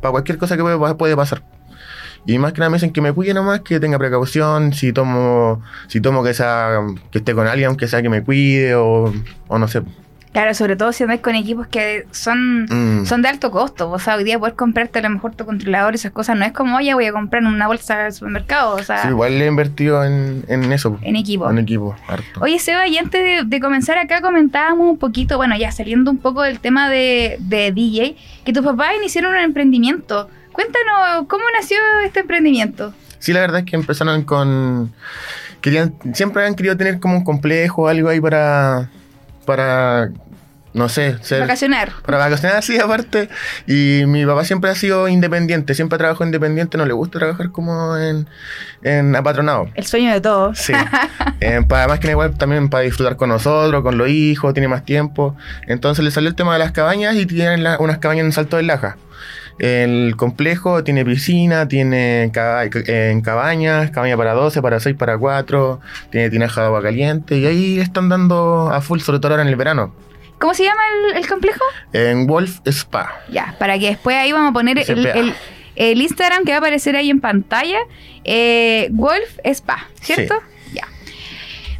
para 0.02 0.12
cualquier 0.12 0.38
cosa 0.38 0.56
que 0.56 0.62
puede, 0.62 0.96
puede 0.96 1.16
pasar. 1.16 1.42
Y 2.26 2.38
más 2.40 2.54
que 2.54 2.60
nada 2.60 2.70
me 2.70 2.78
dicen 2.78 2.92
que 2.92 3.02
me 3.02 3.14
cuide 3.14 3.34
nomás, 3.34 3.62
que 3.62 3.80
tenga 3.80 3.98
precaución, 4.00 4.74
si 4.74 4.92
tomo, 4.94 5.62
si 5.88 6.02
tomo 6.02 6.24
que 6.24 6.34
sea, 6.34 6.80
que 7.12 7.20
esté 7.20 7.34
con 7.36 7.48
alguien, 7.48 7.68
aunque 7.68 7.88
sea 7.88 8.02
que 8.02 8.10
me 8.10 8.24
cuide, 8.24 8.76
o, 8.76 9.14
o 9.48 9.60
no 9.60 9.68
sé. 9.68 9.82
Claro, 10.34 10.54
sobre 10.54 10.76
todo 10.76 10.92
si 10.92 11.02
andas 11.04 11.22
con 11.22 11.34
equipos 11.34 11.66
que 11.68 12.08
son, 12.12 12.66
Mm. 12.66 13.06
son 13.06 13.22
de 13.22 13.30
alto 13.30 13.52
costo. 13.52 13.90
O 13.90 14.00
sea, 14.00 14.18
hoy 14.18 14.26
día 14.26 14.38
poder 14.38 14.56
comprarte 14.56 15.00
a 15.00 15.02
lo 15.04 15.10
mejor 15.12 15.34
tu 15.34 15.46
controlador 15.46 15.94
y 15.94 15.96
esas 15.96 16.12
cosas 16.12 16.36
no 16.38 16.44
es 16.44 16.52
como, 16.52 16.76
oye, 16.76 16.94
voy 16.94 17.06
a 17.06 17.14
comprar 17.14 17.42
una 17.46 17.68
bolsa 17.68 18.00
del 18.00 18.12
supermercado. 18.12 18.76
O 18.76 18.84
sea, 18.84 19.04
Sí, 19.04 19.08
igual 19.08 19.32
he 19.42 19.46
invertido 19.48 20.04
en, 20.04 20.44
en 20.50 20.70
eso, 20.74 21.00
en 21.04 21.16
equipo. 21.16 21.50
en 21.50 21.60
equipo, 21.60 21.96
harto. 22.10 22.42
Oye, 22.42 22.60
Seba, 22.60 22.86
y 22.86 22.98
antes 22.98 23.24
de, 23.24 23.44
de 23.48 23.60
comenzar 23.62 23.98
acá 23.98 24.20
comentábamos 24.20 24.90
un 24.92 24.98
poquito, 24.98 25.38
bueno, 25.38 25.56
ya 25.58 25.72
saliendo 25.72 26.12
un 26.12 26.18
poco 26.18 26.42
del 26.42 26.60
tema 26.60 26.90
de, 26.90 27.38
de 27.40 27.72
DJ, 27.72 28.18
que 28.44 28.52
tus 28.52 28.66
papás 28.66 28.90
iniciaron 29.00 29.32
un 29.36 29.40
emprendimiento. 29.40 30.30
Cuéntanos, 30.56 31.28
¿cómo 31.28 31.44
nació 31.54 31.78
este 32.06 32.22
emprendimiento? 32.22 32.94
Sí, 33.20 33.34
la 33.34 33.42
verdad 33.42 33.60
es 33.60 33.66
que 33.66 33.76
empezaron 33.76 34.24
con... 34.24 34.94
Querían, 35.62 35.96
siempre 36.14 36.46
han 36.46 36.56
querido 36.56 36.78
tener 36.78 37.00
como 37.00 37.18
un 37.18 37.24
complejo, 37.24 37.88
algo 37.88 38.10
ahí 38.10 38.20
para... 38.22 38.90
para 39.46 40.10
no 40.74 40.90
sé, 40.90 41.18
ser... 41.22 41.40
Vacacionar. 41.40 41.94
Para 42.06 42.18
vacacionar, 42.18 42.62
sí, 42.62 42.78
aparte. 42.78 43.30
Y 43.66 44.04
mi 44.08 44.26
papá 44.26 44.44
siempre 44.44 44.70
ha 44.70 44.76
sido 44.76 45.08
independiente, 45.08 45.74
siempre 45.74 45.98
trabajó 45.98 46.26
independiente, 46.26 46.78
no 46.78 46.86
le 46.86 46.92
gusta 46.92 47.18
trabajar 47.18 47.50
como 47.52 47.96
en, 47.96 48.28
en 48.84 49.16
apatronado. 49.16 49.70
El 49.76 49.86
sueño 49.86 50.12
de 50.12 50.20
todos. 50.20 50.58
Sí. 50.60 50.74
Eh, 51.40 51.62
para 51.68 51.88
más 51.88 52.00
que 52.02 52.10
igual 52.12 52.38
también 52.38 52.70
para 52.70 52.84
disfrutar 52.84 53.16
con 53.16 53.30
nosotros, 53.30 53.84
con 53.84 53.98
los 53.98 54.10
hijos, 54.10 54.54
tiene 54.54 54.68
más 54.68 54.84
tiempo. 54.84 55.38
Entonces 55.66 56.04
le 56.04 56.12
salió 56.12 56.30
el 56.30 56.36
tema 56.36 56.52
de 56.54 56.60
las 56.60 56.74
cabañas 56.74 57.16
y 57.16 57.26
tienen 57.26 57.64
la- 57.64 57.78
unas 57.80 58.00
cabañas 58.00 58.26
en 58.26 58.34
Salto 58.34 58.58
del 58.58 58.68
Laja. 58.68 58.98
El 59.58 60.16
complejo 60.18 60.84
tiene 60.84 61.06
piscina, 61.06 61.68
tiene 61.68 62.30
caba- 62.34 62.66
en 62.66 63.22
cabañas, 63.22 63.90
cabaña 63.92 64.18
para 64.18 64.34
12, 64.34 64.62
para 64.62 64.80
6, 64.80 64.96
para 64.98 65.18
4, 65.18 65.80
tiene 66.10 66.30
tinaja 66.30 66.62
de 66.62 66.68
agua 66.68 66.82
caliente 66.82 67.38
y 67.38 67.46
ahí 67.46 67.80
están 67.80 68.10
dando 68.10 68.70
a 68.72 68.82
full, 68.82 69.00
sobre 69.00 69.20
todo 69.20 69.32
ahora 69.34 69.44
en 69.44 69.50
el 69.50 69.56
verano. 69.56 69.94
¿Cómo 70.40 70.54
se 70.54 70.64
llama 70.66 70.82
el, 71.12 71.18
el 71.18 71.28
complejo? 71.28 71.64
En 71.94 72.28
Wolf 72.28 72.60
Spa. 72.66 73.22
Ya, 73.32 73.56
para 73.58 73.80
que 73.80 73.88
después 73.88 74.18
ahí 74.18 74.34
vamos 74.34 74.50
a 74.50 74.54
poner 74.54 74.78
el, 74.78 74.84
SPA. 74.84 75.12
el- 75.20 75.34
el 75.78 76.02
Instagram 76.02 76.44
que 76.44 76.52
va 76.52 76.56
a 76.56 76.60
aparecer 76.60 76.96
ahí 76.98 77.10
en 77.10 77.22
pantalla, 77.22 77.80
eh, 78.26 78.90
Wolf 78.92 79.40
Spa, 79.44 79.88
¿cierto? 80.02 80.36
Ya. 80.36 80.55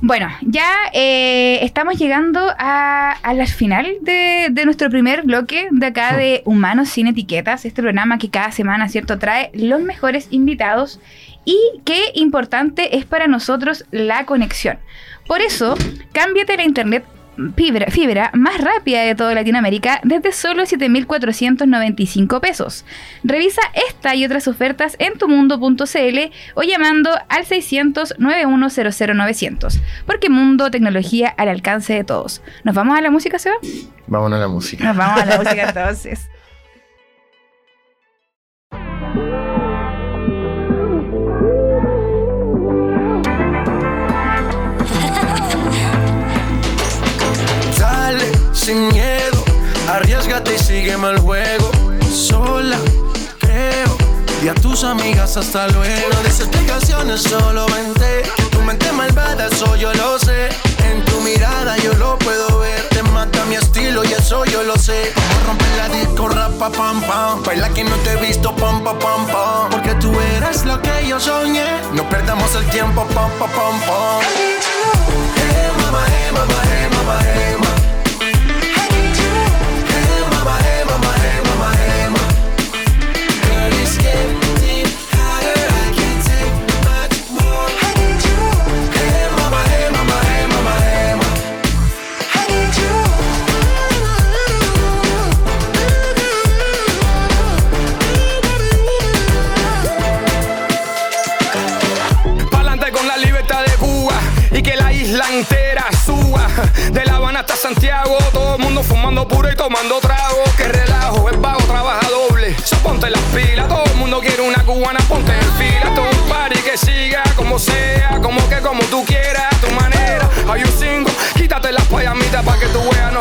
Bueno, 0.02 0.30
ya 0.42 0.70
eh, 0.94 1.60
estamos 1.62 1.98
llegando 1.98 2.54
a, 2.58 3.12
a 3.12 3.34
la 3.34 3.46
final 3.48 3.88
de, 4.02 4.50
de 4.52 4.66
nuestro 4.66 4.90
primer 4.90 5.24
bloque 5.24 5.68
de 5.72 5.86
acá 5.86 6.16
de 6.18 6.42
Humanos 6.46 6.90
sin 6.90 7.08
Etiquetas, 7.08 7.66
este 7.66 7.82
programa 7.82 8.18
que 8.18 8.30
cada 8.30 8.52
semana, 8.52 8.90
¿cierto?, 8.90 9.18
trae 9.20 9.52
los 9.54 9.82
mejores 9.82 10.28
invitados 10.32 11.00
y 11.46 11.58
qué 11.86 12.12
importante 12.16 12.98
es 12.98 13.06
para 13.06 13.28
nosotros 13.28 13.86
la 13.92 14.26
conexión. 14.26 14.80
Por 15.28 15.42
eso, 15.42 15.76
cámbiate 16.12 16.58
la 16.58 16.64
internet 16.64 17.06
fibra, 17.56 17.88
fibra 17.88 18.32
más 18.34 18.60
rápida 18.60 19.02
de 19.02 19.16
toda 19.16 19.34
Latinoamérica 19.34 20.00
desde 20.04 20.32
solo 20.32 20.64
7.495 20.64 22.40
pesos. 22.40 22.86
Revisa 23.24 23.62
esta 23.90 24.16
y 24.16 24.26
otras 24.26 24.48
ofertas 24.48 24.96
en 25.00 25.18
tumundo.cl 25.18 26.20
o 26.56 26.64
llamando 26.64 27.10
al 27.30 27.46
600 27.46 28.16
900 28.20 29.80
porque 30.06 30.30
Mundo 30.30 30.72
Tecnología 30.72 31.30
al 31.30 31.50
alcance 31.50 31.94
de 31.94 32.04
todos. 32.04 32.42
¿Nos 32.64 32.76
vamos 32.76 32.98
a 32.98 33.02
la 33.02 33.12
música, 33.12 33.40
Seba? 33.40 33.56
Vamos 34.08 34.32
a 34.32 34.38
la 34.38 34.48
música. 34.48 34.84
Nos 34.84 34.98
vamos 34.98 35.22
a 35.22 35.26
la 35.26 35.38
música 35.38 35.64
entonces. 35.70 36.30
Arriesgate 49.96 50.56
y 50.56 50.60
sígueme 50.60 51.10
el 51.12 51.20
juego. 51.20 51.72
Sola, 52.12 52.78
creo, 53.40 53.98
y 54.44 54.48
a 54.48 54.56
tus 54.56 54.84
amigas 54.84 55.38
hasta 55.38 55.68
luego. 55.70 56.08
No 56.14 56.22
des 56.24 56.40
explicaciones, 56.40 57.24
solo 57.24 57.66
vente. 57.68 58.24
Tu 58.52 58.62
mente 58.62 58.92
malvada, 58.92 59.48
eso 59.48 59.76
yo 59.76 59.94
lo 59.94 60.20
sé. 60.20 60.50
En 60.90 61.04
tu 61.06 61.20
mirada 61.22 61.78
yo 61.78 61.94
lo 61.94 62.18
puedo 62.20 62.60
ver. 62.60 62.88
Te 62.90 63.04
mata 63.04 63.46
mi 63.46 63.56
estilo 63.56 64.04
y 64.04 64.14
eso 64.14 64.46
yo 64.46 64.64
lo 64.64 64.78
sé. 64.78 65.14
Como 65.16 65.48
romper 65.48 65.68
la 65.78 65.90
disco, 65.90 66.28
rapa, 66.28 66.70
pam, 66.70 67.02
pam. 67.02 67.44
Baila 67.44 67.70
que 67.70 67.84
no 67.84 67.96
te 67.98 68.14
he 68.14 68.18
visto, 68.18 68.56
pam, 68.56 68.84
pam, 68.84 68.98
pam. 69.00 69.70
Porque 69.72 69.94
tú 69.96 70.12
eres 70.36 70.66
lo 70.66 70.82
que 70.82 71.08
yo 71.08 71.20
soñé. 71.20 71.66
No 71.94 72.08
perdamos 72.10 72.54
el 72.56 72.66
tiempo, 72.70 73.06
pam, 73.14 73.32
pam, 73.40 73.50
pam. 73.88 74.55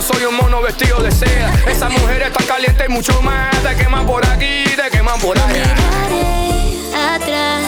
Soy 0.05 0.25
un 0.25 0.37
mono 0.37 0.61
vestido 0.61 1.01
de 1.03 1.11
seda. 1.11 1.51
Esa 1.67 1.89
mujer 1.89 2.23
está 2.23 2.45
caliente 2.45 2.85
y 2.87 2.93
mucho 2.93 3.21
más. 3.23 3.51
Te 3.63 3.75
queman 3.75 4.07
por 4.07 4.25
aquí, 4.27 4.65
te 4.65 4.91
queman 4.91 5.19
por 5.19 5.39
allá. 5.39 5.49
miraré 5.49 7.15
atrás. 7.15 7.63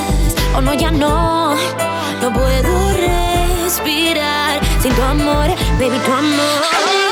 Oh 0.54 0.60
no, 0.60 0.74
ya 0.74 0.90
no, 0.90 1.54
no 2.20 2.32
puedo 2.32 2.92
respirar 2.92 4.60
sin 4.82 4.94
tu 4.94 5.02
amor, 5.02 5.48
baby, 5.78 5.98
tu 6.04 6.12
amor. 6.12 7.05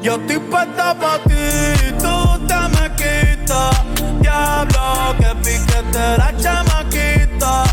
Yo 0.00 0.14
estoy 0.14 0.38
puesta 0.38 0.94
pa' 0.94 1.18
ti, 1.26 1.34
tú 1.98 2.46
te 2.46 2.54
me 2.74 2.88
quitas. 2.94 3.82
Diablo, 4.20 5.16
que 5.18 5.34
piquete 5.42 6.16
la 6.16 6.32
chamaquita. 6.36 7.64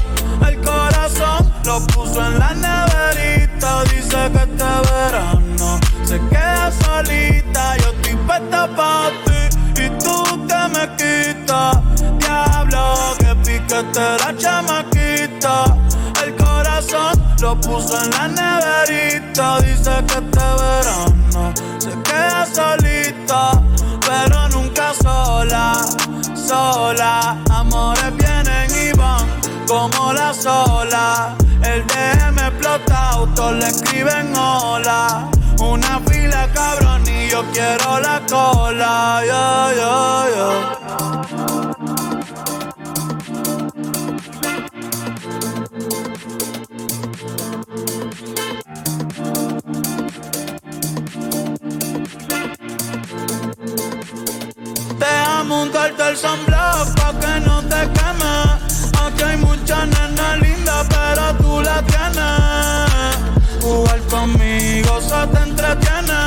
El 0.48 0.60
corazón 0.62 1.54
lo 1.66 1.86
puso 1.88 2.26
en 2.26 2.40
la 2.40 2.54
neverita. 2.54 3.84
Dice 3.84 4.18
que 4.34 4.40
este 4.40 4.66
verano 4.90 5.80
se 6.04 6.20
queda 6.30 6.72
solita. 6.72 7.78
Yo 7.78 7.92
estoy 7.92 8.16
puesta 8.26 8.68
pa' 8.76 9.12
ti 9.26 9.84
y 9.84 9.90
tú 10.00 10.48
te 10.48 10.68
me 10.74 10.86
quitas. 10.98 11.78
Diablo, 12.20 12.96
que 13.20 13.36
piquete 13.46 14.18
la 14.20 14.36
chamaquita. 14.36 15.78
El 16.24 16.36
corazón 16.36 17.24
lo 17.40 17.56
puso 17.62 18.02
en 18.02 18.10
la 18.10 18.28
neverita. 18.28 19.62
Dice 19.62 19.92
que 20.08 20.14
este 20.16 20.40
verano 20.40 21.15
solita, 22.46 23.62
pero 24.06 24.50
nunca 24.50 24.94
sola, 24.94 25.74
sola. 26.36 27.38
Amores 27.50 28.16
vienen 28.18 28.70
y 28.72 28.98
van 28.98 29.26
como 29.68 30.14
la 30.14 30.34
sola. 30.34 31.36
El 31.62 31.86
DM 31.88 32.38
explota, 32.40 33.10
autos 33.12 33.54
le 33.54 33.68
escriben 33.68 34.36
hola. 34.36 35.30
Una 35.60 36.00
fila 36.08 36.48
cabrón 36.54 37.04
y 37.08 37.30
yo 37.30 37.44
quiero 37.52 38.00
la 38.00 38.22
cola, 38.30 39.22
yo, 39.26 39.76
yo, 39.76 40.36
yo. 40.36 41.75
Montarte 55.46 56.10
el 56.10 56.18
sunblock 56.18 56.96
pa' 56.96 57.14
que 57.20 57.40
no 57.42 57.62
te 57.62 57.82
queme. 57.96 58.36
Aquí 59.06 59.24
hay 59.24 59.38
muchas 59.38 59.88
nenas 59.88 60.40
lindas, 60.42 60.88
pero 60.90 61.36
tú 61.38 61.62
la 61.62 61.82
tienes. 61.84 63.62
Jugar 63.62 64.00
conmigo 64.10 65.02
se 65.02 65.28
te 65.28 65.40
entretiene. 65.50 66.22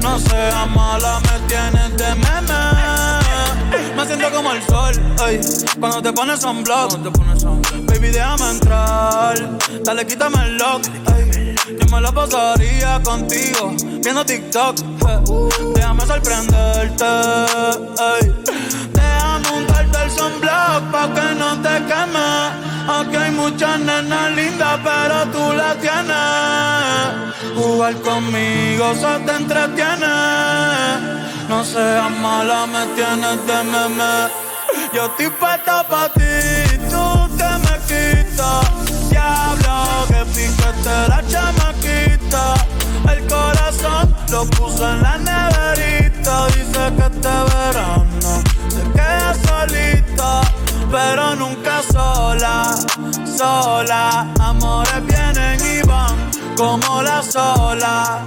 No 0.00 0.18
seas 0.18 0.70
mala, 0.70 1.20
me 1.20 1.38
tienes 1.48 1.96
de 1.96 2.14
meme. 2.14 2.62
Me 3.96 4.06
siento 4.06 4.30
como 4.32 4.52
el 4.52 4.62
sol, 4.66 4.94
ey, 5.28 5.40
cuando 5.78 6.02
te 6.02 6.12
pones 6.12 6.40
sunblock. 6.40 6.92
Baby, 7.86 8.08
déjame 8.08 8.50
entrar, 8.50 9.58
dale, 9.84 10.06
quítame 10.06 10.44
el 10.44 10.56
lock, 10.56 10.82
ey. 11.16 11.54
Yo 11.78 11.86
me 11.90 12.00
la 12.00 12.10
pasaría 12.12 13.00
contigo, 13.02 13.74
viendo 14.02 14.24
TikTok. 14.24 14.91
Déjame 16.02 16.14
sorprenderte, 16.14 17.04
ey. 18.10 18.34
Déjame 18.92 19.48
untarte 19.56 19.98
el 20.04 20.10
sunblock 20.10 20.90
pa' 20.90 21.08
que 21.14 21.34
no 21.36 21.50
te 21.62 21.74
queme. 21.86 22.30
Aquí 22.88 23.16
hay 23.16 23.30
muchas 23.30 23.78
nenas 23.78 24.32
lindas, 24.32 24.80
pero 24.82 25.26
tú 25.30 25.52
la 25.52 25.74
tienes. 25.76 27.54
Jugar 27.54 27.94
conmigo 28.00 28.94
se 28.94 29.18
te 29.24 29.32
entretiene. 29.32 30.14
No 31.48 31.64
seas 31.64 32.10
mala, 32.20 32.66
me 32.66 32.84
tienes 32.96 33.46
de 33.46 33.62
meme. 33.62 34.12
Yo 34.92 35.06
estoy 35.06 35.30
puesta 35.30 35.84
pa' 35.84 36.08
ti, 36.08 36.78
tú 36.90 37.28
te 37.36 37.48
me 37.64 37.78
quitas 37.86 38.66
diablo 39.08 40.06
que 40.08 40.24
picaste 40.34 41.08
la 41.08 41.22
chamaquita. 41.28 42.54
El 43.08 43.26
corazón 43.26 44.14
lo 44.30 44.44
puso 44.46 44.88
en 44.90 45.02
la 45.02 45.18
que 46.90 47.02
este 47.02 47.28
verano 47.28 48.42
se 48.68 48.82
queda 48.92 49.34
solita, 49.34 50.40
pero 50.90 51.36
nunca 51.36 51.82
sola, 51.82 52.74
sola. 53.24 54.26
Amores 54.40 55.06
vienen 55.06 55.60
y 55.60 55.86
van 55.86 56.16
como 56.56 57.02
la 57.02 57.22
sola. 57.22 58.24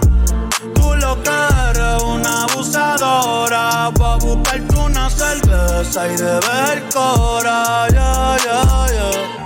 Tú 0.74 0.96
lo 0.96 1.22
que 1.22 1.38
eres 1.70 2.02
una 2.04 2.44
abusadora. 2.44 3.92
Va 4.00 4.14
a 4.14 4.18
buscarte 4.18 4.76
una 4.78 5.10
cerveza 5.10 6.08
y 6.08 6.16
de 6.16 6.40
ver 6.48 6.84
cora, 6.94 7.88
ya, 7.92 8.38
ya, 8.46 8.88
ya. 8.94 9.45